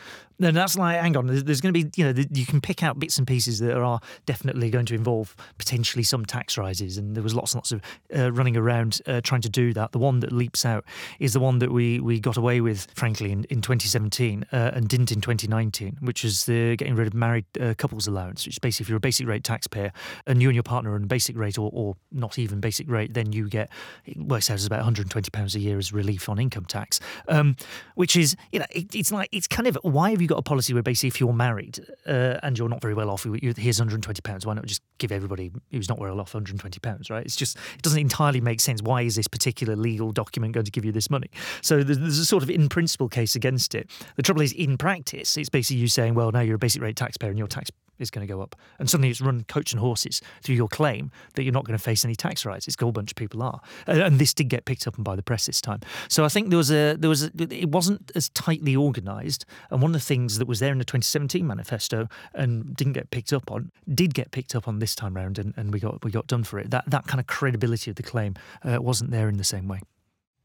[0.41, 2.99] And that's like, hang on, there's going to be, you know, you can pick out
[2.99, 6.99] bits and pieces that are definitely going to involve potentially some tax rises.
[6.99, 7.83] And there was lots and lots of
[8.15, 9.93] uh, running around uh, trying to do that.
[9.93, 10.85] The one that leaps out
[11.19, 14.89] is the one that we, we got away with, frankly, in, in 2017 uh, and
[14.89, 18.59] didn't in 2019, which is the getting rid of married uh, couples allowance, which is
[18.59, 19.93] basically, if you're a basic rate taxpayer
[20.27, 23.15] and you and your partner are on basic rate or, or not even basic rate,
[23.15, 23.71] then you get,
[24.05, 27.57] it works out as about £120 a year as relief on income tax, um,
[27.95, 30.43] which is, you know, it, it's like, it's kind of, why have you got a
[30.43, 34.47] policy where basically if you're married uh, and you're not very well off, here's £120,
[34.47, 37.25] why not just give everybody who's not well off £120, right?
[37.25, 38.83] It's just, it doesn't entirely make sense.
[38.83, 41.31] Why is this particular legal document going to give you this money?
[41.61, 43.91] So there's a sort of in principle case against it.
[44.17, 46.97] The trouble is, in practice, it's basically you saying, well, now you're a basic rate
[46.97, 47.71] taxpayer and your tax
[48.03, 48.57] is going to go up.
[48.79, 51.83] And suddenly it's run coach and horses through your claim that you're not going to
[51.83, 52.75] face any tax rises.
[52.75, 55.23] It's a whole bunch of people are, and this did get picked up by the
[55.23, 55.81] press this time.
[56.09, 59.45] So I think there was a there was a, it wasn't as tightly organised.
[59.71, 63.11] And one of the things that was there in the 2017 manifesto and didn't get
[63.11, 66.05] picked up on did get picked up on this time round, and, and we got
[66.05, 66.71] we got done for it.
[66.71, 68.35] That that kind of credibility of the claim
[68.65, 69.81] uh, wasn't there in the same way.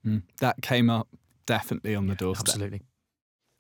[0.06, 1.08] Mm, that came up
[1.46, 2.50] definitely on the doorstep.
[2.50, 2.82] Absolutely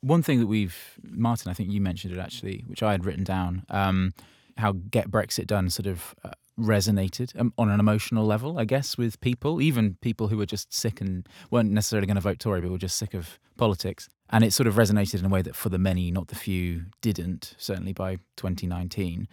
[0.02, 3.24] one thing that we've, Martin, I think you mentioned it actually, which I had written
[3.24, 4.14] down, um,
[4.58, 8.98] how Get Brexit Done sort of uh, resonated um, on an emotional level, I guess,
[8.98, 12.62] with people, even people who were just sick and weren't necessarily going to vote Tory,
[12.62, 14.10] but were just sick of politics.
[14.30, 16.86] And it sort of resonated in a way that for the many, not the few,
[17.02, 19.28] didn't, certainly by 2019.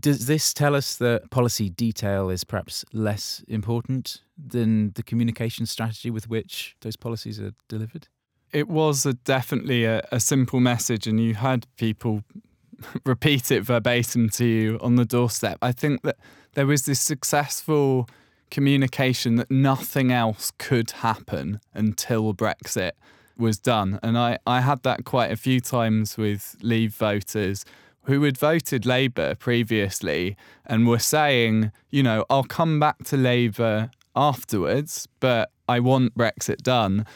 [0.00, 6.10] Does this tell us that policy detail is perhaps less important than the communication strategy
[6.10, 8.08] with which those policies are delivered?
[8.54, 12.22] It was a, definitely a, a, simple message, and you had people
[13.04, 15.58] repeat it verbatim to you on the doorstep.
[15.60, 16.16] I think that
[16.54, 18.08] there was this successful
[18.50, 22.92] communication that nothing else could happen until Brexit
[23.36, 23.98] was done.
[24.02, 27.64] And I, I had that quite a few times with Leave voters
[28.04, 33.90] who had voted Labour previously and were saying, you know, I'll come back to Labour
[34.14, 37.06] afterwards, but I want Brexit done.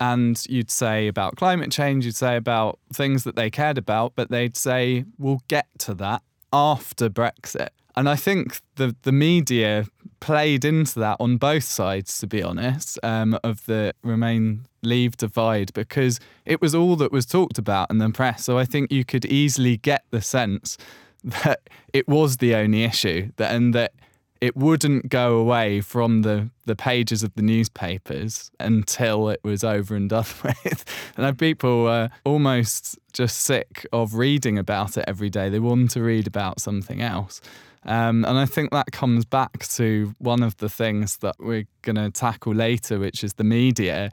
[0.00, 4.30] And you'd say about climate change, you'd say about things that they cared about, but
[4.30, 7.70] they'd say, we'll get to that after Brexit.
[7.96, 9.86] And I think the, the media
[10.20, 15.72] played into that on both sides, to be honest, um, of the Remain Leave divide,
[15.74, 18.44] because it was all that was talked about in the press.
[18.44, 20.78] So I think you could easily get the sense
[21.24, 23.92] that it was the only issue, that, and that
[24.40, 29.94] it wouldn't go away from the, the pages of the newspapers until it was over
[29.94, 30.84] and done with.
[31.16, 35.48] And people were almost just sick of reading about it every day.
[35.48, 37.40] They wanted to read about something else.
[37.84, 41.96] Um, and I think that comes back to one of the things that we're going
[41.96, 44.10] to tackle later, which is the media.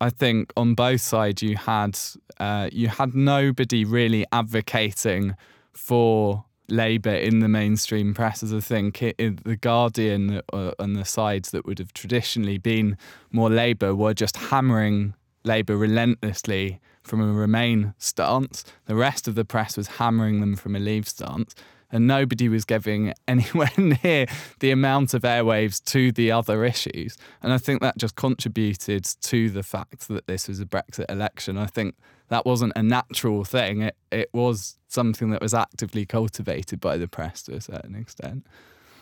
[0.00, 1.98] I think on both sides you had
[2.38, 5.36] uh, you had nobody really advocating
[5.72, 10.96] for Labour in the mainstream press, as I think it, it, the Guardian uh, and
[10.96, 12.96] the sides that would have traditionally been
[13.30, 18.64] more Labour were just hammering Labour relentlessly from a Remain stance.
[18.86, 21.54] The rest of the press was hammering them from a Leave stance
[21.90, 24.26] and nobody was giving anywhere near
[24.60, 27.16] the amount of airwaves to the other issues.
[27.42, 31.58] And I think that just contributed to the fact that this was a Brexit election.
[31.58, 31.96] I think
[32.28, 33.82] that wasn't a natural thing.
[33.82, 38.46] It it was something that was actively cultivated by the press to a certain extent.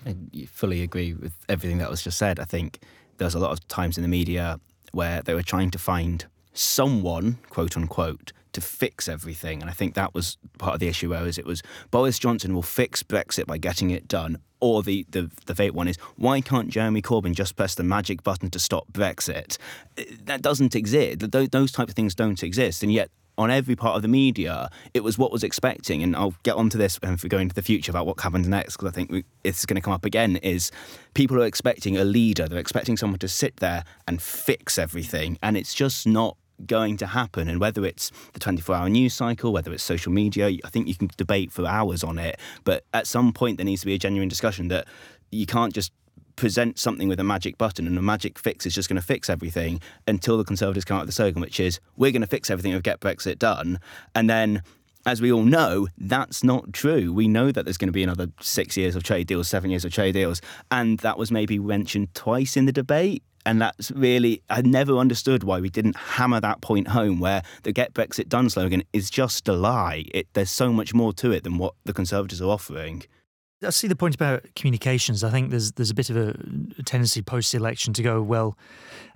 [0.06, 0.16] I
[0.46, 2.40] fully agree with everything that was just said.
[2.40, 2.80] I think
[3.18, 4.58] there's a lot of times in the media
[4.92, 9.60] where they were trying to find someone, quote unquote, to fix everything.
[9.60, 12.62] And I think that was part of the issue, whereas it was Boris Johnson will
[12.62, 14.38] fix Brexit by getting it done.
[14.60, 18.22] Or the, the, the fake one is, why can't Jeremy Corbyn just press the magic
[18.22, 19.58] button to stop Brexit?
[19.98, 21.30] Eh, that doesn't exist.
[21.32, 22.84] Those type of things don't exist.
[22.84, 26.02] And yet, on every part of the media, it was what was expecting.
[26.02, 28.76] And I'll get onto this if we go into the future about what happens next,
[28.76, 30.36] because I think we, it's going to come up again.
[30.36, 30.70] Is
[31.14, 35.56] people are expecting a leader, they're expecting someone to sit there and fix everything, and
[35.56, 39.72] it's just not going to happen and whether it's the 24 hour news cycle whether
[39.72, 43.32] it's social media i think you can debate for hours on it but at some
[43.32, 44.86] point there needs to be a genuine discussion that
[45.30, 45.92] you can't just
[46.36, 49.28] present something with a magic button and a magic fix is just going to fix
[49.28, 52.50] everything until the conservatives come out with the slogan which is we're going to fix
[52.50, 53.78] everything and get brexit done
[54.14, 54.62] and then
[55.04, 57.12] as we all know, that's not true.
[57.12, 59.84] We know that there's going to be another six years of trade deals, seven years
[59.84, 63.22] of trade deals, and that was maybe mentioned twice in the debate.
[63.44, 67.72] And that's really, I never understood why we didn't hammer that point home where the
[67.72, 70.04] Get Brexit Done slogan is just a lie.
[70.14, 73.04] It, there's so much more to it than what the Conservatives are offering.
[73.64, 75.22] I see the point about communications.
[75.22, 78.56] I think there's there's a bit of a tendency post election to go well,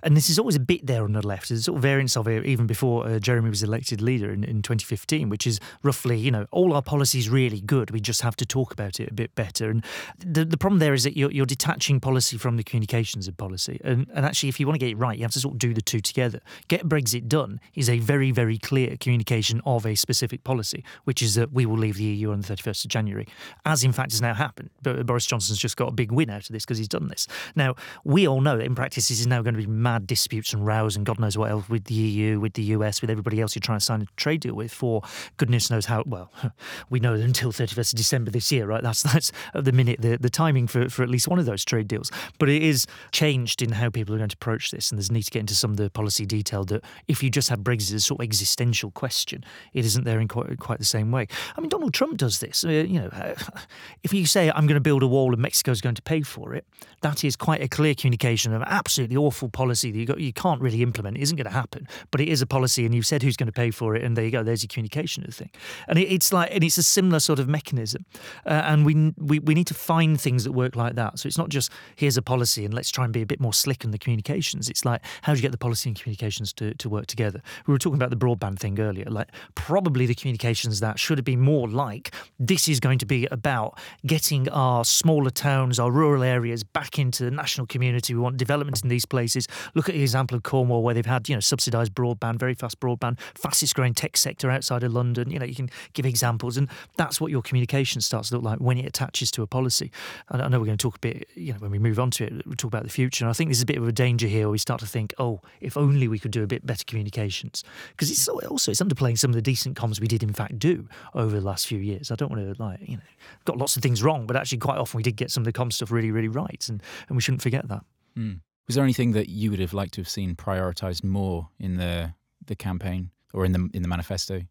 [0.03, 1.49] and this is always a bit there on the left.
[1.49, 4.61] There's sort of variants of it even before uh, Jeremy was elected leader in, in
[4.61, 7.91] 2015, which is roughly you know all our policies really good.
[7.91, 9.69] We just have to talk about it a bit better.
[9.69, 9.83] And
[10.19, 13.81] the the problem there is that you're, you're detaching policy from the communications of policy.
[13.83, 15.59] And and actually, if you want to get it right, you have to sort of
[15.59, 16.39] do the two together.
[16.67, 21.35] Get Brexit done is a very very clear communication of a specific policy, which is
[21.35, 23.27] that we will leave the EU on the 31st of January,
[23.65, 24.69] as in fact is now happen.
[24.81, 27.27] But Boris Johnson's just got a big win out of this because he's done this.
[27.55, 30.53] Now, we all know that in practice, this is now going to be mad disputes
[30.53, 33.41] and rows and God knows what else with the EU, with the US, with everybody
[33.41, 35.01] else you're trying to sign a trade deal with for
[35.37, 36.03] goodness knows how.
[36.05, 36.31] Well,
[36.89, 38.83] we know until 31st of December this year, right?
[38.83, 41.65] That's that's at the minute the, the timing for, for at least one of those
[41.65, 42.11] trade deals.
[42.39, 44.91] But it is changed in how people are going to approach this.
[44.91, 47.49] And there's need to get into some of the policy detail that if you just
[47.49, 50.85] have Brexit as a sort of existential question, it isn't there in quite, quite the
[50.85, 51.27] same way.
[51.57, 52.63] I mean, Donald Trump does this.
[52.63, 53.35] Uh, you know, uh,
[54.03, 56.53] if you say, I'm going to build a wall and Mexico's going to pay for
[56.53, 56.65] it,
[57.01, 60.61] that is quite a clear communication of absolutely awful policy that you, got, you can't
[60.61, 61.17] really implement.
[61.17, 63.47] It isn't going to happen, but it is a policy, and you've said who's going
[63.47, 64.43] to pay for it, and there you go.
[64.43, 65.51] There's your communication of the thing,
[65.87, 68.05] and it, it's like, and it's a similar sort of mechanism,
[68.45, 71.19] uh, and we, we we need to find things that work like that.
[71.19, 73.53] So it's not just here's a policy and let's try and be a bit more
[73.53, 74.69] slick in the communications.
[74.69, 77.41] It's like how do you get the policy and communications to, to work together?
[77.65, 79.05] We were talking about the broadband thing earlier.
[79.05, 83.27] Like probably the communications that should have been more like this is going to be
[83.31, 88.13] about getting our smaller towns, our rural areas back into the national community.
[88.13, 89.47] We want development in these places.
[89.75, 92.79] Look at the example of Cornwall, where they've had you know subsidised broadband, very fast
[92.79, 95.29] broadband, fastest growing tech sector outside of London.
[95.29, 98.59] You know, you can give examples, and that's what your communication starts to look like
[98.59, 99.91] when it attaches to a policy.
[100.29, 102.11] And I know we're going to talk a bit, you know, when we move on
[102.11, 103.25] to it, we'll talk about the future.
[103.25, 105.13] And I think there's a bit of a danger here where we start to think,
[105.19, 109.17] oh, if only we could do a bit better communications, because it's also it's underplaying
[109.17, 112.11] some of the decent comms we did in fact do over the last few years.
[112.11, 113.03] I don't want to like you know
[113.45, 115.53] got lots of things wrong, but actually quite often we did get some of the
[115.53, 117.83] com stuff really really right, and and we shouldn't forget that.
[118.17, 118.39] Mm.
[118.67, 122.13] Was there anything that you would have liked to have seen prioritised more in the
[122.45, 124.41] the campaign or in the in the manifesto?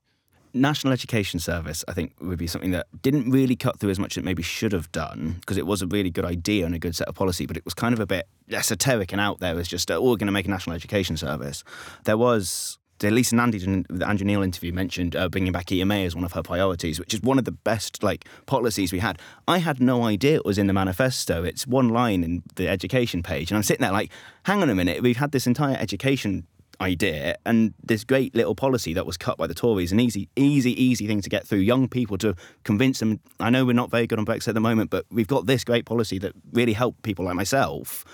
[0.57, 4.15] National Education Service, I think, would be something that didn't really cut through as much
[4.15, 6.79] as it maybe should have done because it was a really good idea and a
[6.79, 9.53] good set of policy, but it was kind of a bit esoteric and out there.
[9.53, 11.63] It was just, oh, we're going to make a National Education Service.
[12.05, 15.95] There was the Lisa Nandy, in the Andrew Neil interview mentioned uh, bringing back EMA
[15.97, 19.19] as one of her priorities, which is one of the best like policies we had.
[19.47, 21.45] I had no idea it was in the manifesto.
[21.45, 24.11] It's one line in the education page, and I'm sitting there like,
[24.45, 26.47] hang on a minute, we've had this entire education
[26.81, 30.81] idea and this great little policy that was cut by the Tories, an easy, easy,
[30.83, 33.21] easy thing to get through young people to convince them.
[33.41, 35.65] I know we're not very good on Brexit at the moment, but we've got this
[35.65, 38.05] great policy that really helped people like myself.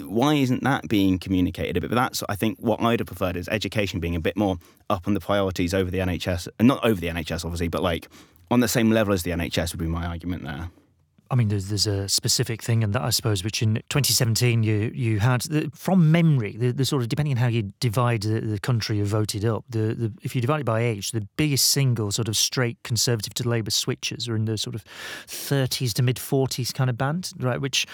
[0.00, 1.90] Why isn't that being communicated a bit?
[1.90, 4.58] But that's, I think, what I'd have preferred is education being a bit more
[4.90, 8.08] up on the priorities over the NHS, and not over the NHS, obviously, but like
[8.50, 10.70] on the same level as the NHS would be my argument there.
[11.30, 14.90] I mean, there's, there's a specific thing, and that I suppose, which in 2017 you
[14.94, 15.42] you had
[15.74, 19.04] from memory, the, the, sort of depending on how you divide the, the country you
[19.04, 22.36] voted up, the, the if you divide it by age, the biggest single sort of
[22.36, 24.84] straight Conservative to Labour switches are in the sort of
[25.26, 27.60] 30s to mid 40s kind of band, right?
[27.60, 27.86] Which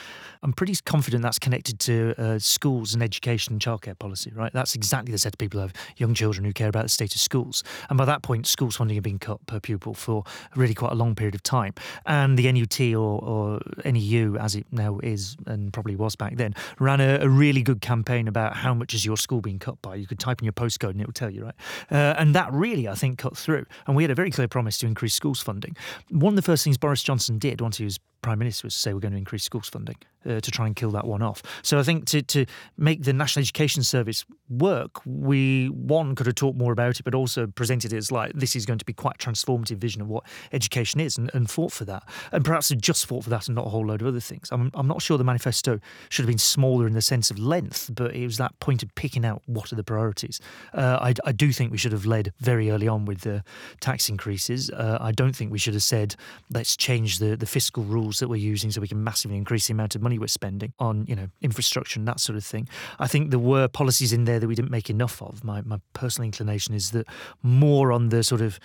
[0.45, 4.53] I'm pretty confident that's connected to uh, schools and education and childcare policy, right?
[4.53, 7.15] That's exactly the set of people who have young children who care about the state
[7.15, 10.23] of schools, and by that point, schools funding had been cut per pupil for
[10.55, 11.73] really quite a long period of time,
[12.05, 16.55] and the NUT or or NEU, as it now is and probably was back then,
[16.79, 19.95] ran a, a, really good campaign about how much is your school being cut by.
[19.95, 21.55] You could type in your postcode and it would tell you, right?
[21.91, 23.65] Uh, and that really, I think, cut through.
[23.87, 25.75] And we had a very clear promise to increase schools funding.
[26.11, 28.81] One of the first things Boris Johnson did once he was Prime Minister was to
[28.81, 31.43] say we're going to increase schools funding uh, to try and kill that one off.
[31.61, 32.47] So I think to, to
[32.79, 37.15] make the National Education Service work, we, one, could have talked more about it, but
[37.15, 40.09] also presented it as like this is going to be quite a transformative vision of
[40.09, 42.03] what education is and, and fought for that.
[42.33, 44.49] And perhaps just fought for that and not a whole load of other things.
[44.51, 47.91] I'm, I'm not sure the manifesto should have been smaller in the sense of length,
[47.95, 50.41] but it was that point of picking out what are the priorities.
[50.73, 53.45] Uh, I, I, do think we should have led very early on with the
[53.81, 54.71] tax increases.
[54.71, 56.17] Uh, I don't think we should have said,
[56.51, 59.73] let's change the, the fiscal rules that we're using so we can massively increase the
[59.73, 62.69] amount of money we're spending on, you know, infrastructure and that sort of thing.
[62.99, 65.45] I think there were policies in there that we didn't make enough of.
[65.45, 67.07] My my personal inclination is that
[67.43, 68.59] more on the sort of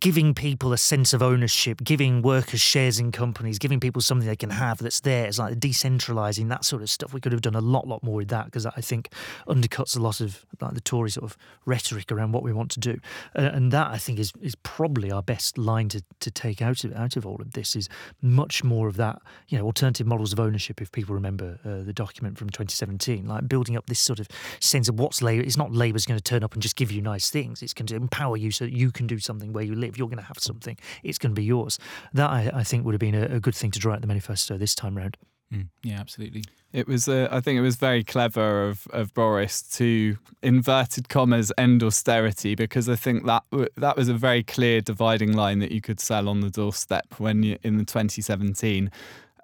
[0.00, 4.36] giving people a sense of ownership, giving workers shares in companies, giving people something they
[4.36, 7.12] can have that's theirs, like decentralising that sort of stuff.
[7.12, 9.12] We could have done a lot, lot more with that because I think
[9.48, 12.80] undercuts a lot of like the Tory sort of rhetoric around what we want to
[12.80, 12.98] do,
[13.36, 16.84] uh, and that I think is is probably our best line to, to take out
[16.84, 17.88] of out of all of this is
[18.20, 20.80] much more of that you know alternative models of ownership.
[20.80, 24.28] If people remember uh, the document from 2017, like building up this sort of
[24.60, 25.42] sense of what's Labour.
[25.42, 27.62] It's not Labour's going to turn up and just give you nice things.
[27.62, 29.96] It's going to empower you so that you can do something where you you live,
[29.96, 30.76] you're going to have something.
[31.02, 31.78] It's going to be yours.
[32.12, 34.06] That I, I think would have been a, a, good thing to draw out the
[34.06, 35.16] manifesto this time round.
[35.52, 36.44] Mm, yeah, absolutely.
[36.72, 41.52] It was, uh, I think, it was very clever of, of Boris to inverted commas
[41.58, 43.42] end austerity because I think that
[43.76, 47.42] that was a very clear dividing line that you could sell on the doorstep when
[47.42, 48.90] you, in the 2017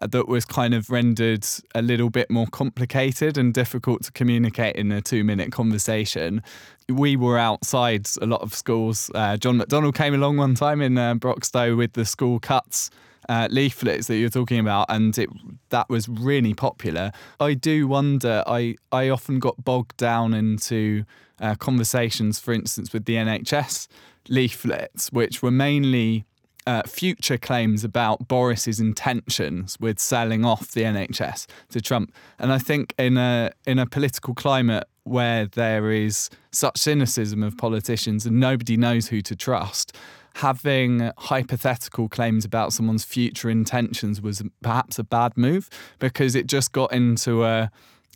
[0.00, 4.92] that was kind of rendered a little bit more complicated and difficult to communicate in
[4.92, 6.42] a two minute conversation.
[6.88, 9.10] We were outside a lot of schools.
[9.14, 12.90] Uh, John McDonnell came along one time in uh, Broxtowe with the school cuts.
[13.28, 15.28] Uh, leaflets that you're talking about, and it
[15.68, 17.12] that was really popular.
[17.38, 18.42] I do wonder.
[18.46, 21.04] I I often got bogged down into
[21.38, 23.86] uh, conversations, for instance, with the NHS
[24.28, 26.24] leaflets, which were mainly
[26.68, 32.12] uh, future claims about Boris's intentions with selling off the NHS to Trump.
[32.38, 37.56] And I think in a in a political climate where there is such cynicism of
[37.56, 39.96] politicians and nobody knows who to trust,
[40.34, 46.72] having hypothetical claims about someone's future intentions was perhaps a bad move because it just
[46.72, 47.70] got into a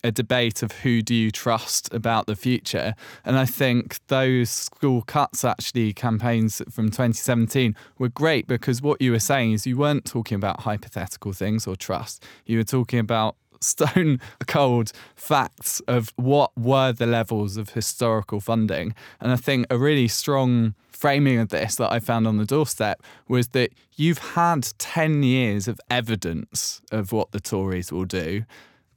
[0.04, 2.94] a debate of who do you trust about the future.
[3.24, 9.12] And I think those school cuts actually campaigns from 2017 were great because what you
[9.12, 12.24] were saying is you weren't talking about hypothetical things or trust.
[12.46, 18.94] You were talking about stone cold facts of what were the levels of historical funding.
[19.20, 23.02] And I think a really strong framing of this that I found on the doorstep
[23.28, 28.44] was that you've had 10 years of evidence of what the Tories will do.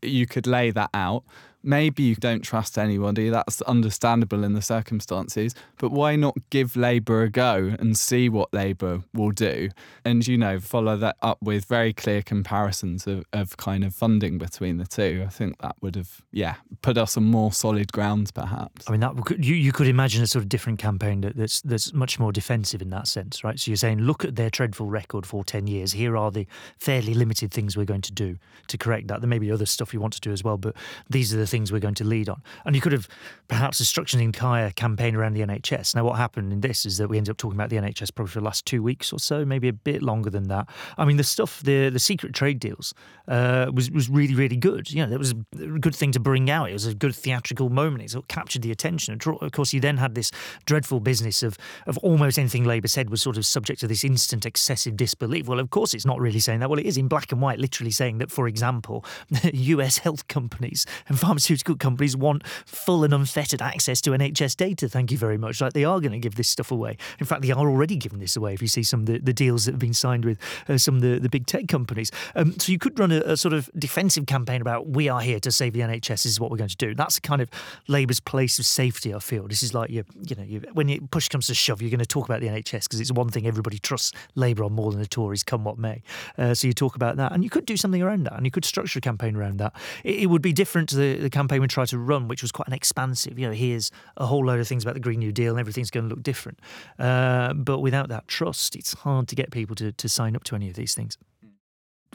[0.08, 1.24] You could lay that out
[1.66, 3.30] maybe you don't trust anybody.
[3.30, 5.56] That's understandable in the circumstances.
[5.78, 9.70] But why not give Labour a go and see what Labour will do?
[10.06, 14.38] And, you know, follow that up with very clear comparisons of, of kind of funding
[14.38, 15.24] between the two.
[15.26, 18.86] I think that would have, yeah, put us on more solid ground, perhaps.
[18.88, 21.94] I mean, that you, you could imagine a sort of different campaign that, that's, that's
[21.94, 23.60] much more defensive in that sense, right?
[23.60, 25.94] So you're saying, look at their dreadful record for 10 years.
[25.94, 26.46] Here are the
[26.78, 28.38] fairly limited things we're going to do
[28.68, 29.22] to correct that.
[29.22, 30.76] There may be other stuff you want to do as well, but
[31.10, 32.42] these are the things we're going to lead on.
[32.66, 33.08] And you could have
[33.48, 35.96] perhaps structured an entire campaign around the NHS.
[35.96, 38.32] Now, what happened in this is that we ended up talking about the NHS probably
[38.32, 40.68] for the last two weeks or so, maybe a bit longer than that.
[40.98, 42.94] I mean, the stuff, the the secret trade deals,
[43.28, 44.92] uh, was was really really good.
[44.92, 46.70] You know, that was a good thing to bring out.
[46.70, 48.04] It was a good theatrical moment.
[48.04, 49.20] It sort of captured the attention.
[49.26, 50.32] Of course, you then had this
[50.66, 54.46] dreadful business of of almost anything Labour said was sort of subject to this instant
[54.46, 55.48] excessive disbelief.
[55.48, 56.70] Well, of course, it's not really saying that.
[56.70, 59.06] Well, it is in black and white, literally saying that, for example,
[59.54, 60.00] U.S.
[60.00, 61.45] health companies and pharmaceutical
[61.80, 64.90] companies want full and unfettered access to NHS data.
[64.90, 65.62] Thank you very much.
[65.62, 66.98] Like they are going to give this stuff away.
[67.20, 68.54] In fact, they are already giving this away.
[68.54, 70.96] If you see some of the, the deals that have been signed with uh, some
[70.96, 73.70] of the, the big tech companies, um, so you could run a, a, sort of
[73.78, 76.08] defensive campaign about we are here to save the NHS.
[76.08, 76.96] This is what we're going to do.
[76.96, 77.50] That's kind of
[77.88, 79.14] Labour's place of safety.
[79.14, 81.82] I feel this is like you, you know, you, when you, push comes to shove,
[81.82, 84.74] you're going to talk about the NHS because it's one thing everybody trusts Labour on
[84.74, 86.02] more than the Tories, come what may.
[86.38, 88.52] Uh, so you talk about that, and you could do something around that, and you
[88.52, 89.74] could structure a campaign around that.
[90.04, 92.42] It, it would be different to the, the campaign we tried to run run, which
[92.42, 95.20] was quite an expansive, you know, here's a whole load of things about the Green
[95.20, 96.60] New Deal and everything's going to look different.
[96.98, 100.56] Uh, but without that trust, it's hard to get people to, to sign up to
[100.56, 101.18] any of these things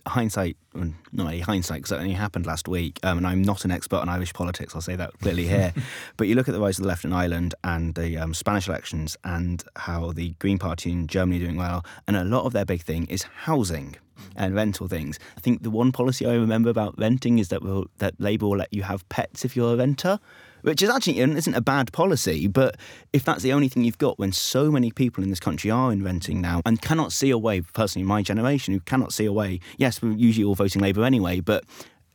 [0.07, 3.71] hindsight, not really hindsight, because it only happened last week, um, and I'm not an
[3.71, 5.73] expert on Irish politics, I'll say that clearly here.
[6.17, 8.69] but you look at the rise of the left in Ireland and the um, Spanish
[8.69, 12.53] elections and how the Green Party in Germany are doing well, and a lot of
[12.53, 13.97] their big thing is housing
[14.37, 15.19] and rental things.
[15.37, 18.59] I think the one policy I remember about renting is that will, that Labour will
[18.59, 20.19] let you have pets if you're a renter,
[20.63, 22.47] which is actually isn't a bad policy.
[22.47, 22.77] But
[23.13, 25.93] if that's the only thing you've got, when so many people in this country are
[25.93, 29.33] in renting now and cannot see a way, personally, my generation who cannot see a
[29.33, 29.61] way.
[29.77, 31.65] Yes, we're usually all voting Labour anyway, but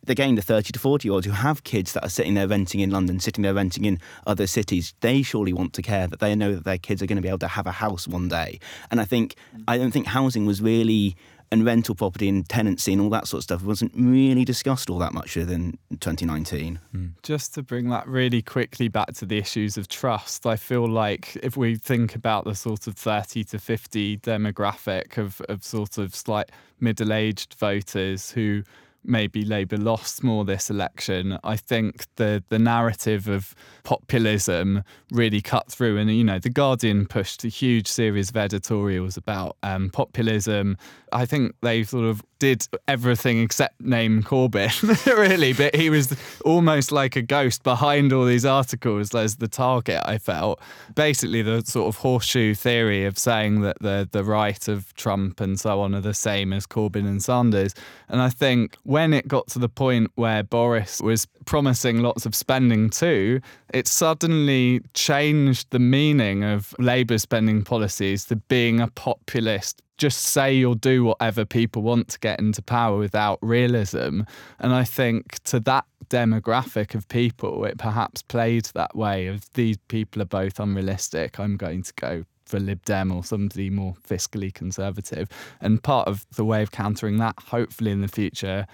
[0.07, 2.81] again, the 30 to 40 year olds who have kids that are sitting there renting
[2.81, 6.35] in London, sitting there renting in other cities, they surely want to care that they
[6.35, 8.59] know that their kids are going to be able to have a house one day.
[8.91, 9.35] And I think,
[9.67, 11.15] I don't think housing was really
[11.51, 14.99] and rental property and tenancy and all that sort of stuff wasn't really discussed all
[14.99, 16.79] that much within 2019.
[16.93, 17.11] Mm.
[17.23, 21.35] Just to bring that really quickly back to the issues of trust, I feel like
[21.37, 26.15] if we think about the sort of 30 to 50 demographic of, of sort of
[26.15, 28.63] slight middle aged voters who
[29.07, 35.71] maybe Labour lost more this election, I think the the narrative of populism really cut
[35.71, 35.97] through.
[35.97, 40.77] And you know, the Guardian pushed a huge series of editorials about um, populism.
[41.15, 45.53] I think they sort of did everything except name Corbyn, really.
[45.53, 50.17] But he was almost like a ghost behind all these articles as the target, I
[50.17, 50.59] felt.
[50.93, 55.57] Basically, the sort of horseshoe theory of saying that the, the right of Trump and
[55.57, 57.73] so on are the same as Corbyn and Sanders.
[58.09, 62.35] And I think when it got to the point where Boris was promising lots of
[62.35, 63.39] spending too,
[63.73, 70.53] it suddenly changed the meaning of Labour spending policies to being a populist just say
[70.53, 74.21] you'll do whatever people want to get into power without realism.
[74.59, 79.77] And I think to that demographic of people, it perhaps played that way of these
[79.87, 81.39] people are both unrealistic.
[81.39, 85.29] I'm going to go for Lib Dem or somebody more fiscally conservative.
[85.61, 88.67] And part of the way of countering that, hopefully in the future,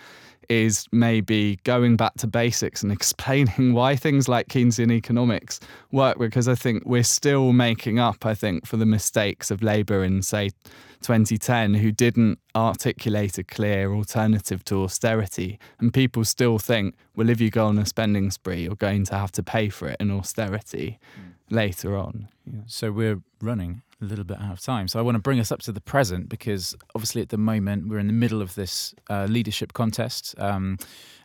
[0.49, 5.59] is maybe going back to basics and explaining why things like Keynesian economics
[5.91, 10.03] work because I think we're still making up, I think, for the mistakes of Labour
[10.03, 10.51] in, say,
[11.01, 15.59] 2010 who didn't articulate a clear alternative to austerity.
[15.79, 19.15] And people still think, well, if you go on a spending spree, you're going to
[19.15, 21.33] have to pay for it in austerity mm.
[21.49, 22.27] later on.
[22.45, 22.61] Yeah.
[22.67, 24.87] So we're running a little bit out of time.
[24.87, 27.87] So I want to bring us up to the present because obviously at the moment
[27.87, 30.35] we're in the middle of this uh, leadership contest.
[30.37, 30.77] Um,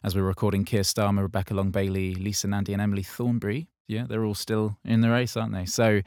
[0.05, 3.69] as we're recording, Keir Starmer, Rebecca Long Bailey, Lisa Nandy, and Emily Thornberry.
[3.89, 5.65] Yeah, they're all still in the race, aren't they?
[5.65, 6.03] So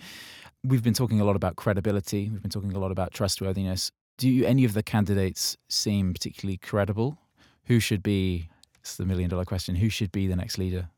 [0.64, 2.30] we've been talking a lot about credibility.
[2.30, 3.91] We've been talking a lot about trustworthiness.
[4.18, 7.18] Do you, any of the candidates seem particularly credible?
[7.66, 8.49] Who should be?
[8.80, 9.76] It's the million dollar question.
[9.76, 10.89] Who should be the next leader?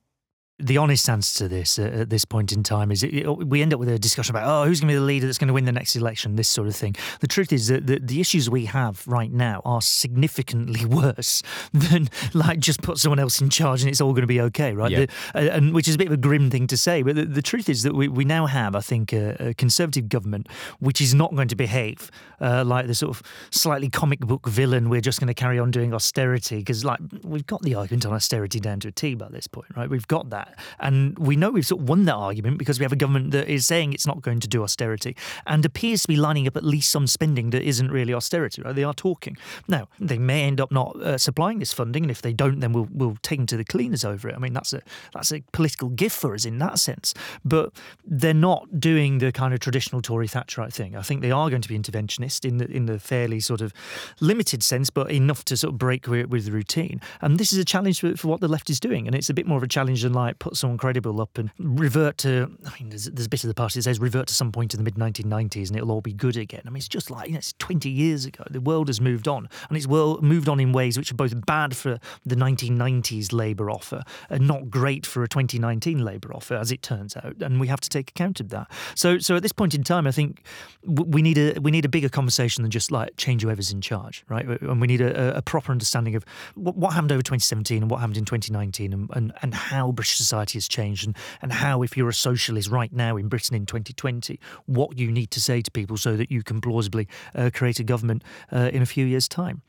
[0.61, 3.61] The honest answer to this uh, at this point in time is it, it, we
[3.61, 5.47] end up with a discussion about oh who's going to be the leader that's going
[5.47, 6.95] to win the next election, this sort of thing.
[7.19, 11.43] The truth is that the, the issues we have right now are significantly worse
[11.73, 14.73] than like just put someone else in charge and it's all going to be okay,
[14.73, 14.91] right?
[14.91, 15.05] Yeah.
[15.33, 17.25] The, uh, and which is a bit of a grim thing to say, but the,
[17.25, 20.47] the truth is that we, we now have, I think, a, a conservative government
[20.79, 24.89] which is not going to behave uh, like the sort of slightly comic book villain.
[24.89, 28.13] We're just going to carry on doing austerity because, like, we've got the argument on
[28.13, 29.89] austerity down to a T by this point, right?
[29.89, 32.91] We've got that, and we know we've sort of won that argument because we have
[32.91, 36.15] a government that is saying it's not going to do austerity and appears to be
[36.15, 38.75] lining up at least some spending that isn't really austerity, right?
[38.75, 39.37] They are talking.
[39.67, 42.73] Now, they may end up not uh, supplying this funding, and if they don't, then
[42.73, 44.35] we'll we'll take them to the cleaners over it.
[44.35, 44.81] I mean, that's a
[45.13, 47.71] that's a political gift for us in that sense, but
[48.05, 50.95] they're not doing the kind of traditional Tory Thatcherite thing.
[50.95, 53.73] I think they are going to be interventionist in the in the fairly sort of
[54.19, 57.01] limited sense, but enough to sort of break with, with the routine.
[57.21, 59.33] And this is a challenge for, for, what the left is doing, and it's a
[59.33, 62.51] bit more of a challenge than like put someone credible up and revert to.
[62.65, 64.73] I mean, there's, there's a bit of the party that says revert to some point
[64.73, 66.63] in the mid 1990s and it'll all be good again.
[66.65, 68.43] I mean, it's just like you know, it's 20 years ago.
[68.49, 71.45] The world has moved on, and it's world moved on in ways which are both
[71.45, 76.71] bad for the 1990s Labour offer and not great for a 2019 Labour offer, as
[76.71, 77.35] it turns out.
[77.41, 78.67] And we have to take account of that.
[78.95, 80.43] So, so at this point in time, I think
[80.83, 84.23] we need a we need a bigger conversation than just like change whoever's in charge,
[84.27, 84.45] right?
[84.45, 86.25] And we need a, a proper understanding of
[86.55, 90.19] what, what, happened over 2017 and what happened in 2019, and, and, and how British
[90.21, 93.65] society has changed, and, and how if you're a socialist right now in Britain in
[93.65, 97.79] 2020, what you need to say to people so that you can plausibly uh, create
[97.79, 99.61] a government uh, in a few years' time.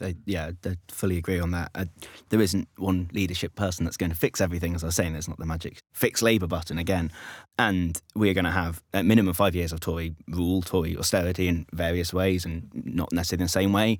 [0.00, 1.70] I, yeah, I fully agree on that.
[2.30, 4.74] There isn't one leadership person that's going to fix everything.
[4.74, 7.12] As I was saying, there's not the magic fix Labour button again.
[7.58, 11.66] And we're going to have at minimum five years of Tory rule, Tory austerity in
[11.72, 13.98] various ways and not necessarily in the same way.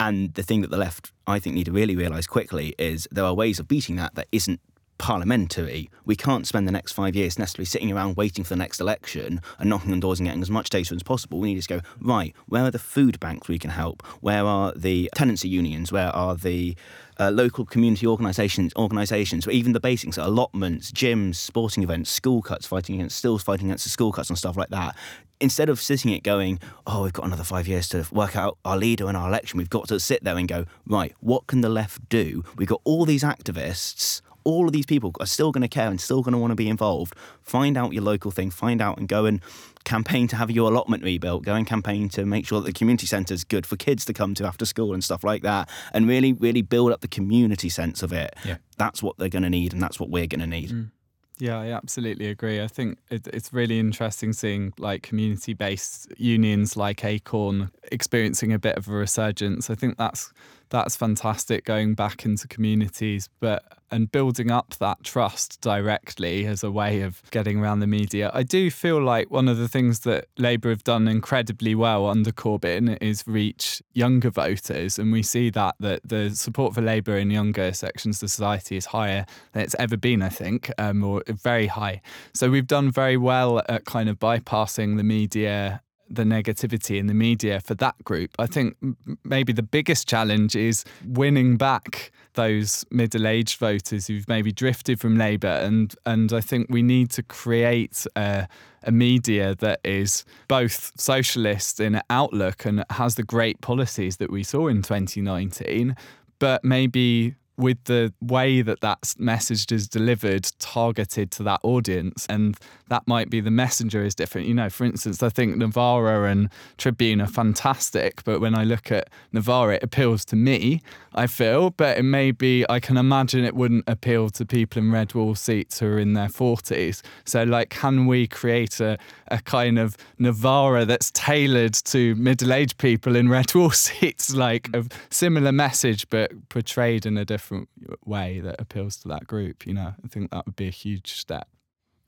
[0.00, 3.24] And the thing that the left, I think, need to really realise quickly is there
[3.24, 4.60] are ways of beating that that isn't
[4.98, 5.90] parliamentary.
[6.04, 9.40] We can't spend the next five years necessarily sitting around waiting for the next election
[9.58, 11.38] and knocking on doors and getting as much data as possible.
[11.38, 14.04] We need to go, right, where are the food banks we can help?
[14.20, 15.92] Where are the tenancy unions?
[15.92, 16.76] Where are the
[17.18, 22.96] uh, local community organisations, organisations, even the basics, allotments, gyms, sporting events, school cuts, fighting
[22.96, 24.96] against, still fighting against the school cuts and stuff like that.
[25.38, 28.76] Instead of sitting it going, oh, we've got another five years to work out our
[28.76, 31.68] leader and our election, we've got to sit there and go, right, what can the
[31.68, 32.42] left do?
[32.56, 36.00] We've got all these activists all of these people are still going to care and
[36.00, 37.14] still going to want to be involved.
[37.42, 39.40] Find out your local thing, find out and go and
[39.84, 43.06] campaign to have your allotment rebuilt, go and campaign to make sure that the community
[43.06, 46.08] centre is good for kids to come to after school and stuff like that, and
[46.08, 48.34] really, really build up the community sense of it.
[48.44, 48.58] Yeah.
[48.78, 50.70] That's what they're going to need, and that's what we're going to need.
[50.70, 50.90] Mm.
[51.38, 52.62] Yeah, I absolutely agree.
[52.62, 58.58] I think it, it's really interesting seeing like community based unions like Acorn experiencing a
[58.58, 59.68] bit of a resurgence.
[59.68, 60.32] I think that's
[60.70, 66.70] that's fantastic going back into communities, but and building up that trust directly as a
[66.70, 68.30] way of getting around the media.
[68.34, 72.32] I do feel like one of the things that Labour have done incredibly well under
[72.32, 77.30] Corbyn is reach younger voters, and we see that that the support for Labour in
[77.30, 80.22] younger sections of society is higher than it's ever been.
[80.22, 82.00] I think, um, or very high.
[82.34, 87.14] So we've done very well at kind of bypassing the media the negativity in the
[87.14, 88.30] media for that group.
[88.38, 88.76] I think
[89.24, 95.48] maybe the biggest challenge is winning back those middle-aged voters who've maybe drifted from Labour,
[95.48, 98.46] and and I think we need to create a,
[98.84, 104.42] a media that is both socialist in outlook and has the great policies that we
[104.42, 105.96] saw in 2019,
[106.38, 112.56] but maybe with the way that that message is delivered targeted to that audience and
[112.88, 114.46] that might be the messenger is different.
[114.46, 118.92] You know for instance i think novara and tribune are fantastic but when i look
[118.92, 120.82] at novara it appeals to me
[121.14, 124.92] i feel but it may be i can imagine it wouldn't appeal to people in
[124.92, 128.98] red wall seats who are in their 40s so like can we create a,
[129.28, 134.84] a kind of novara that's tailored to middle-aged people in red wall seats like a
[135.10, 137.68] similar message but portrayed in a different different
[138.04, 139.66] way that appeals to that group.
[139.66, 141.48] You know, I think that would be a huge step.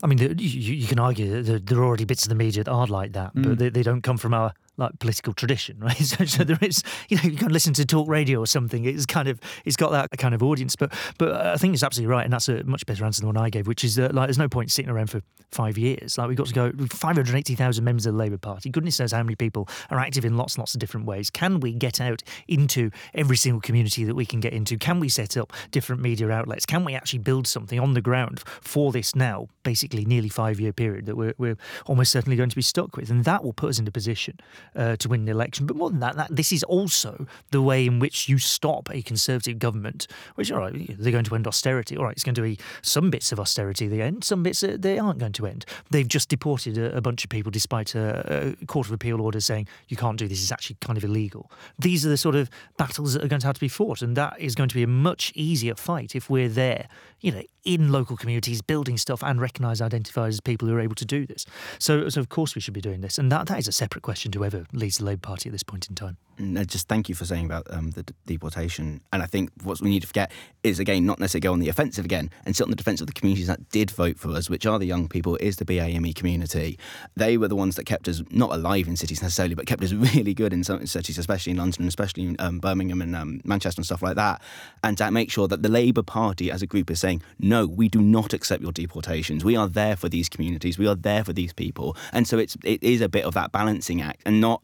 [0.03, 2.71] I mean, you, you can argue that there are already bits of the media that
[2.71, 3.43] are like that, mm.
[3.43, 5.97] but they, they don't come from our like political tradition, right?
[5.97, 6.29] So, mm.
[6.29, 8.85] so, there is, you know, you can listen to talk radio or something.
[8.85, 10.77] It's kind of, it's got that kind of audience.
[10.77, 13.29] But, but uh, I think it's absolutely right, and that's a much better answer than
[13.29, 15.21] the one I gave, which is that like, there's no point sitting around for
[15.51, 16.19] five years.
[16.19, 16.73] Like we've got to go.
[16.91, 18.71] 580,000 members of the Labour Party.
[18.71, 21.31] Goodness knows how many people are active in lots and lots of different ways.
[21.31, 24.77] Can we get out into every single community that we can get into?
[24.79, 26.67] Can we set up different media outlets?
[26.67, 30.73] Can we actually build something on the ground for this now, basically nearly five year
[30.73, 31.57] period that we're, we're
[31.87, 33.11] almost certainly going to be stuck with?
[33.11, 34.39] And that will put us in a position
[34.77, 35.67] uh, to win the election.
[35.67, 39.03] But more than that, that, this is also the way in which you stop a
[39.03, 41.97] Conservative government, which, all right, they're going to end austerity.
[41.97, 44.99] All right, it's going to be some bits of austerity they end, some bits they
[44.99, 45.65] aren't going to end.
[45.91, 49.41] They've just deported a, a bunch of people despite a, a, Court of Appeal order
[49.41, 51.51] saying you can't do this, it's actually kind of illegal.
[51.79, 54.17] These are the sort of battles that are going to have to be fought, and
[54.17, 56.89] that is going to be a much easier fight if we're there,
[57.21, 60.95] you know, in local communities, building stuff and recognise, identify as people who are able
[60.95, 61.45] to do this.
[61.79, 64.03] So, so of course we should be doing this, and that, that is a separate
[64.03, 66.17] question to whoever leads the Labour Party at this point in time.
[66.39, 69.01] No, just thank you for saying about um, the d- deportation.
[69.13, 70.31] And I think what we need to forget
[70.63, 73.09] is again not necessarily go on the offensive again and sit on the defence of
[73.09, 76.15] the communities that did vote for us, which are the young people, is the BAME
[76.15, 76.79] community.
[77.17, 79.93] They were the ones that kept us not alive in cities necessarily, but kept us
[80.15, 83.81] really good in some cities, especially in London, especially in um, Birmingham and um, Manchester
[83.81, 84.41] and stuff like that.
[84.85, 87.89] And to make sure that the Labour Party as a group is saying, no, we
[87.89, 89.45] do not accept your deportations.
[89.45, 90.79] We are there for these communities.
[90.79, 91.97] We are there for these people.
[92.13, 94.63] And so it's it is a bit of that balancing act and not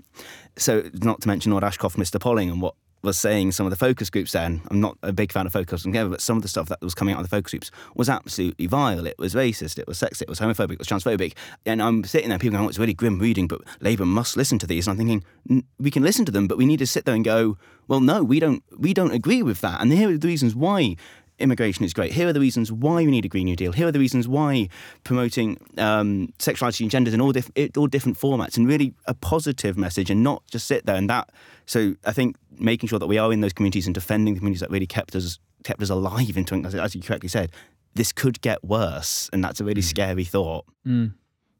[0.56, 2.20] so not to mention Lord Ashcroft, Mr.
[2.20, 4.62] Polling, and what was saying some of the focus groups then.
[4.70, 6.94] I'm not a big fan of focus together, but some of the stuff that was
[6.94, 9.06] coming out of the focus groups was absolutely vile.
[9.06, 11.34] It was racist, it was sexist, it was homophobic, it was transphobic.
[11.66, 14.58] And I'm sitting there, people going, oh, it's really grim reading, but Labour must listen
[14.60, 14.88] to these.
[14.88, 17.24] And I'm thinking, we can listen to them, but we need to sit there and
[17.24, 19.80] go, well, no, we don't, we don't agree with that.
[19.80, 20.96] And here are the reasons why
[21.38, 22.12] immigration is great.
[22.12, 23.72] Here are the reasons why we need a Green New Deal.
[23.72, 24.68] Here are the reasons why
[25.02, 29.76] promoting um, sexuality and genders in all, diff- all different formats and really a positive
[29.76, 31.30] message and not just sit there and that.
[31.66, 34.60] So I think making sure that we are in those communities and defending the communities
[34.60, 37.50] that really kept us kept us alive into, as you correctly said,
[37.94, 39.84] this could get worse, and that's a really mm.
[39.84, 40.66] scary thought.
[40.86, 41.14] Mm.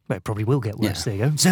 [0.09, 1.07] Well, it probably will get worse.
[1.07, 1.13] Yeah.
[1.13, 1.37] There you go.
[1.37, 1.51] So,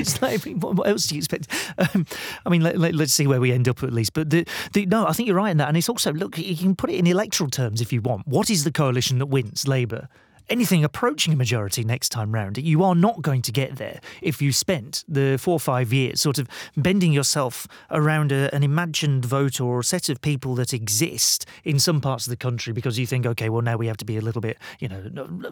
[0.00, 1.46] it's like, what else do you expect?
[1.78, 2.04] Um,
[2.44, 4.12] I mean, let, us let, see where we end up at least.
[4.12, 5.68] But the, the, no, I think you're right in that.
[5.68, 8.26] And it's also, look, you can put it in electoral terms if you want.
[8.26, 9.68] What is the coalition that wins?
[9.68, 10.08] Labour
[10.48, 12.58] anything approaching a majority next time round.
[12.58, 16.20] You are not going to get there if you spent the four or five years
[16.20, 20.72] sort of bending yourself around a, an imagined vote or a set of people that
[20.74, 23.96] exist in some parts of the country because you think, okay, well, now we have
[23.96, 25.02] to be a little bit, you know,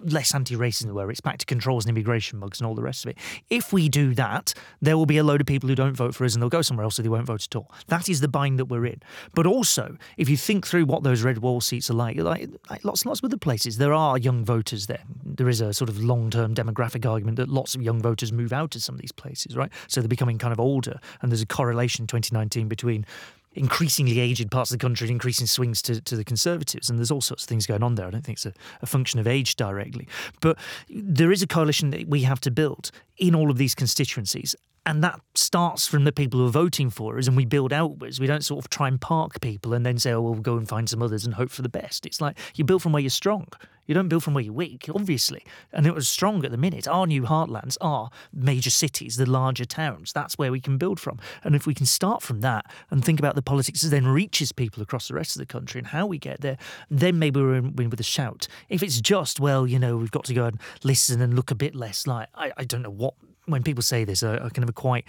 [0.05, 1.11] less anti-racist than we were.
[1.11, 3.18] It's back to controls and immigration mugs and all the rest of it.
[3.51, 6.24] If we do that, there will be a load of people who don't vote for
[6.24, 7.70] us and they'll go somewhere else so they won't vote at all.
[7.88, 9.01] That is the bind that we're in.
[9.34, 12.84] But also, if you think through what those red wall seats are like, like, like
[12.84, 15.04] lots and lots of other places, there are young voters voters there.
[15.24, 18.52] There is a sort of long term demographic argument that lots of young voters move
[18.52, 19.70] out to some of these places, right?
[19.88, 20.98] So they're becoming kind of older.
[21.20, 23.06] And there's a correlation in 2019 between
[23.54, 26.88] increasingly aged parts of the country and increasing swings to, to the Conservatives.
[26.88, 28.06] And there's all sorts of things going on there.
[28.06, 30.08] I don't think it's a, a, function of age directly.
[30.40, 30.58] But
[30.88, 34.56] there is a coalition that we have to build in all of these constituencies.
[34.84, 38.18] And that starts from the people who are voting for us, and we build outwards.
[38.18, 40.56] We don't sort of try and park people and then say, oh, well, we'll go
[40.56, 42.04] and find some others and hope for the best.
[42.04, 43.46] It's like you build from where you're strong.
[43.86, 45.44] You don't build from where you're weak, obviously.
[45.72, 46.86] And it was strong at the minute.
[46.86, 50.12] Our new heartlands are major cities, the larger towns.
[50.12, 51.18] That's where we can build from.
[51.42, 54.52] And if we can start from that and think about the politics that then reaches
[54.52, 56.58] people across the rest of the country and how we get there,
[56.90, 58.46] then maybe we're in with a shout.
[58.68, 61.56] If it's just, well, you know, we've got to go and listen and look a
[61.56, 63.14] bit less like, I, I don't know what
[63.46, 65.04] when people say this, I, I kind of quite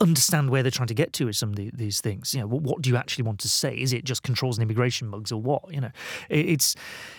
[0.00, 2.34] understand where they're trying to get to with some of the, these things.
[2.34, 3.74] You know, what, what, do you actually want to say?
[3.74, 5.72] Is it just controls and immigration mugs or what?
[5.72, 5.90] You know,
[6.28, 6.74] it, it's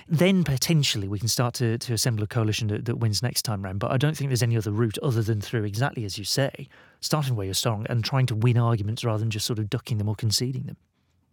[0.07, 3.63] then potentially we can start to, to assemble a coalition that, that wins next time
[3.63, 3.79] round.
[3.79, 6.69] But I don't think there's any other route other than through exactly as you say,
[7.01, 9.97] starting where you're strong and trying to win arguments rather than just sort of ducking
[9.97, 10.77] them or conceding them.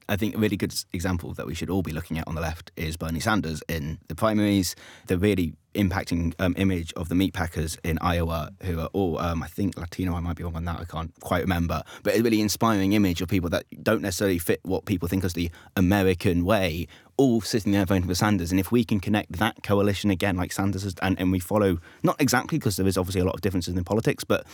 [0.09, 2.41] I think a really good example that we should all be looking at on the
[2.41, 4.77] left is Bernie Sanders in the primaries.
[5.07, 9.49] The really impacting um, image of the meatpackers in Iowa, who are all, um, I
[9.49, 10.15] think, Latino.
[10.15, 10.81] I might be wrong on that.
[10.81, 11.83] I can't quite remember.
[12.03, 15.35] But a really inspiring image of people that don't necessarily fit what people think as
[15.35, 18.51] the American way, all sitting there voting for Sanders.
[18.51, 21.79] And if we can connect that coalition again, like Sanders has, and, and we follow,
[22.03, 24.47] not exactly because there is obviously a lot of differences in politics, but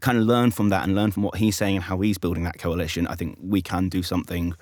[0.00, 2.44] kind of learn from that and learn from what he's saying and how he's building
[2.44, 4.54] that coalition, I think we can do something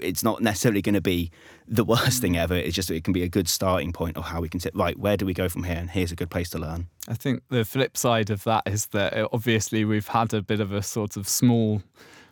[0.00, 1.30] it's not necessarily going to be
[1.66, 2.54] the worst thing ever.
[2.54, 4.98] It's just it can be a good starting point of how we can say, right,
[4.98, 5.76] where do we go from here?
[5.76, 6.88] And here's a good place to learn.
[7.08, 10.60] I think the flip side of that is that uh, obviously we've had a bit
[10.60, 11.82] of a sort of small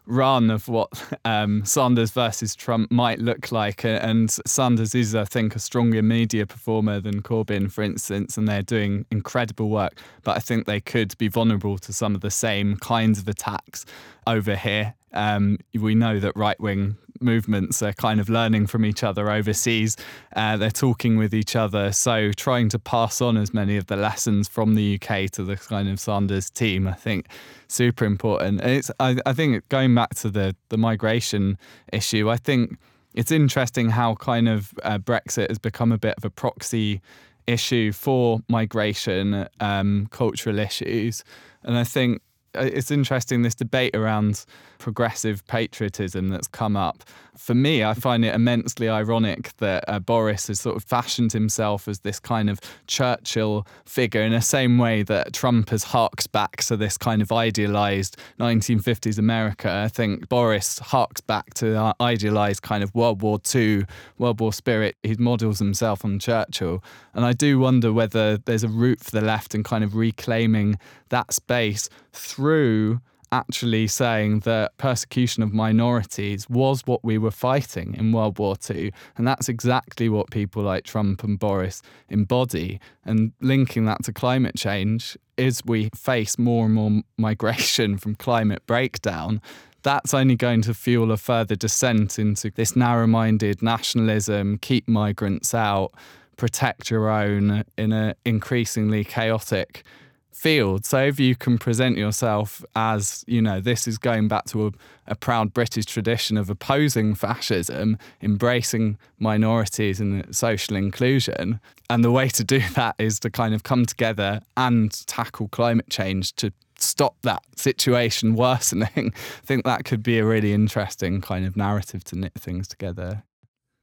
[0.06, 0.90] run of what
[1.24, 3.84] um, Sanders versus Trump might look like.
[3.84, 8.62] And Sanders is, I think, a stronger media performer than Corbyn, for instance, and they're
[8.62, 9.98] doing incredible work.
[10.22, 13.86] But I think they could be vulnerable to some of the same kinds of attacks
[14.26, 14.94] over here.
[15.12, 19.96] Um, we know that right wing movements are kind of learning from each other overseas.
[20.34, 21.92] Uh, they're talking with each other.
[21.92, 25.56] So trying to pass on as many of the lessons from the UK to the
[25.56, 27.28] kind of Sanders team, I think,
[27.68, 28.60] super important.
[28.62, 31.58] It's I, I think going back to the the migration
[31.92, 32.78] issue, I think
[33.14, 37.00] it's interesting how kind of uh, Brexit has become a bit of a proxy
[37.46, 41.24] issue for migration, um, cultural issues,
[41.64, 42.22] and I think
[42.54, 44.44] uh, it's interesting this debate around
[44.80, 47.04] progressive patriotism that's come up.
[47.36, 51.86] For me, I find it immensely ironic that uh, Boris has sort of fashioned himself
[51.86, 56.56] as this kind of Churchill figure in the same way that Trump has harks back
[56.64, 59.70] to this kind of idealized 1950s America.
[59.70, 63.84] I think Boris harks back to the idealized kind of World War II,
[64.18, 64.96] World War spirit.
[65.02, 66.82] He models himself on Churchill.
[67.14, 70.78] And I do wonder whether there's a route for the left in kind of reclaiming
[71.10, 73.00] that space through
[73.32, 78.92] actually saying that persecution of minorities was what we were fighting in World War II.
[79.16, 82.80] And that's exactly what people like Trump and Boris embody.
[83.04, 88.66] And linking that to climate change is we face more and more migration from climate
[88.66, 89.40] breakdown.
[89.82, 95.54] That's only going to fuel a further descent into this narrow minded nationalism, keep migrants
[95.54, 95.92] out,
[96.36, 99.84] protect your own in an increasingly chaotic
[100.32, 100.84] field.
[100.84, 104.70] So if you can present yourself as, you know, this is going back to a,
[105.08, 111.60] a, proud British tradition of opposing fascism, embracing minorities and social inclusion.
[111.88, 115.90] And the way to do that is to kind of come together and tackle climate
[115.90, 118.88] change to stop that situation worsening.
[118.96, 123.24] I think that could be a really interesting kind of narrative to knit things together.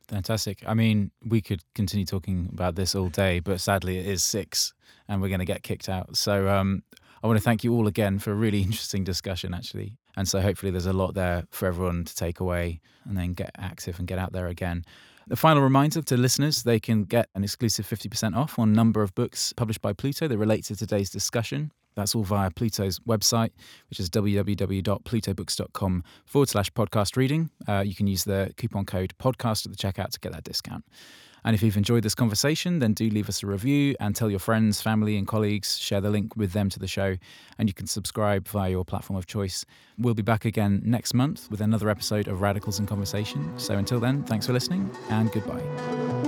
[0.08, 0.64] Fantastic.
[0.66, 4.74] I mean, we could continue talking about this all day, but sadly it is six
[5.08, 6.16] and we're going to get kicked out.
[6.16, 6.84] So um,
[7.24, 9.98] I want to thank you all again for a really interesting discussion, actually.
[10.16, 13.52] And so hopefully there's a lot there for everyone to take away and then get
[13.58, 14.84] active and get out there again.
[15.28, 19.02] The final reminder to listeners they can get an exclusive 50% off on a number
[19.02, 21.72] of books published by Pluto that relate to today's discussion.
[21.98, 23.50] That's all via Pluto's website,
[23.90, 27.50] which is www.plutobooks.com forward slash podcast reading.
[27.68, 30.86] Uh, you can use the coupon code podcast at the checkout to get that discount.
[31.44, 34.40] And if you've enjoyed this conversation, then do leave us a review and tell your
[34.40, 35.80] friends, family, and colleagues.
[35.80, 37.18] Share the link with them to the show,
[37.58, 39.66] and you can subscribe via your platform of choice.
[39.98, 43.58] We'll be back again next month with another episode of Radicals in Conversation.
[43.58, 46.27] So until then, thanks for listening and goodbye.